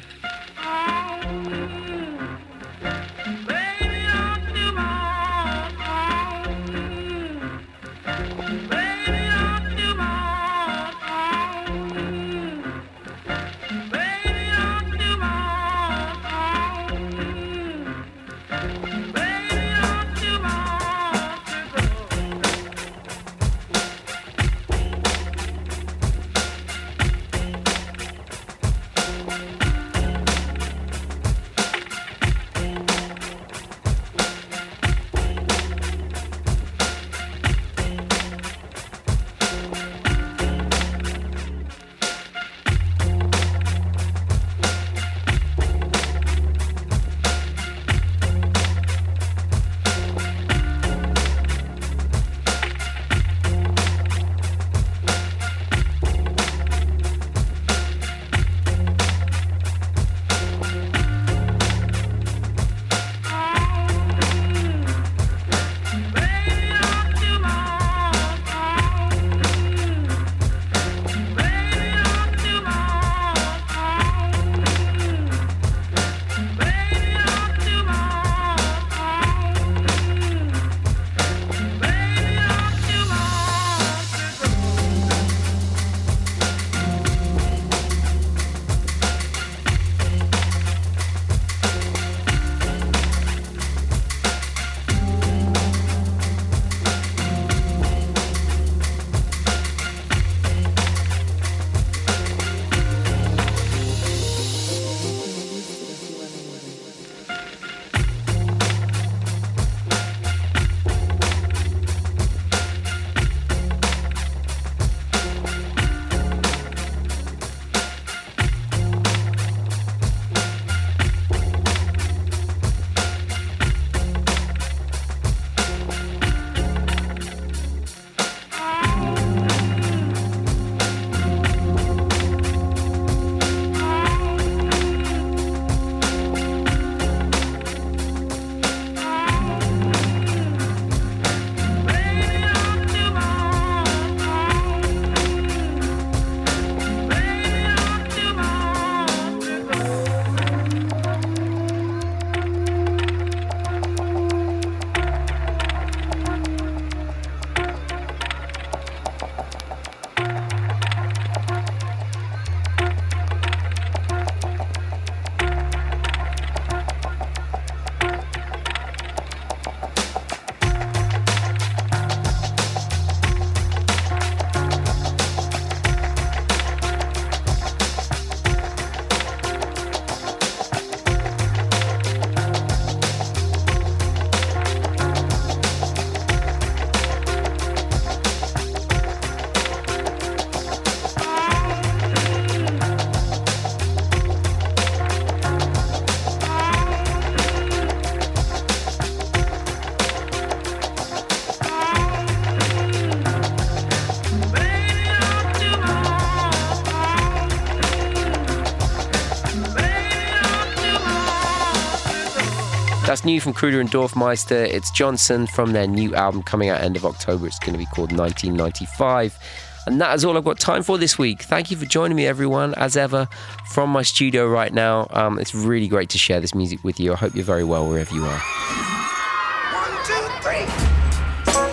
New 213.30 213.40
from 213.40 213.52
Kruder 213.52 213.80
and 213.80 213.90
Dorfmeister. 213.90 214.66
It's 214.66 214.90
Johnson 214.90 215.46
from 215.46 215.72
their 215.72 215.86
new 215.86 216.14
album 216.14 216.42
coming 216.42 216.68
out 216.68 216.80
end 216.80 216.96
of 216.96 217.04
October. 217.04 217.46
It's 217.46 217.58
going 217.60 217.74
to 217.74 217.78
be 217.78 217.86
called 217.86 218.10
1995. 218.10 219.38
And 219.86 220.00
that 220.00 220.14
is 220.16 220.24
all 220.24 220.36
I've 220.36 220.44
got 220.44 220.58
time 220.58 220.82
for 220.82 220.98
this 220.98 221.16
week. 221.16 221.42
Thank 221.42 221.70
you 221.70 221.76
for 221.76 221.86
joining 221.86 222.16
me, 222.16 222.26
everyone, 222.26 222.74
as 222.74 222.96
ever, 222.96 223.28
from 223.66 223.90
my 223.90 224.02
studio 224.02 224.48
right 224.48 224.72
now. 224.72 225.06
Um, 225.10 225.38
it's 225.38 225.54
really 225.54 225.86
great 225.86 226.10
to 226.10 226.18
share 226.18 226.40
this 226.40 226.54
music 226.54 226.82
with 226.82 226.98
you. 226.98 227.12
I 227.12 227.16
hope 227.16 227.34
you're 227.36 227.44
very 227.44 227.64
well 227.64 227.88
wherever 227.88 228.12
you 228.14 228.24
are. 228.24 228.42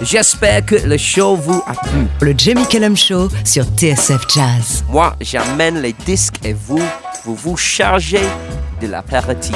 J'espère 0.03 0.63
que 0.63 0.75
le 0.75 0.97
show 0.97 1.35
vous 1.35 1.63
a 1.65 1.73
plu. 1.73 2.07
Le 2.21 2.37
Jamie 2.37 2.67
Cullum 2.67 2.95
Show 2.95 3.29
sur 3.43 3.63
TSF 3.63 4.27
Jazz. 4.29 4.83
Moi, 4.89 5.15
j'amène 5.21 5.81
les 5.81 5.93
disques 5.93 6.37
et 6.43 6.53
vous, 6.53 6.79
vous 7.25 7.35
vous 7.35 7.57
chargez 7.57 8.21
de 8.79 8.87
l'apéritif. 8.87 9.55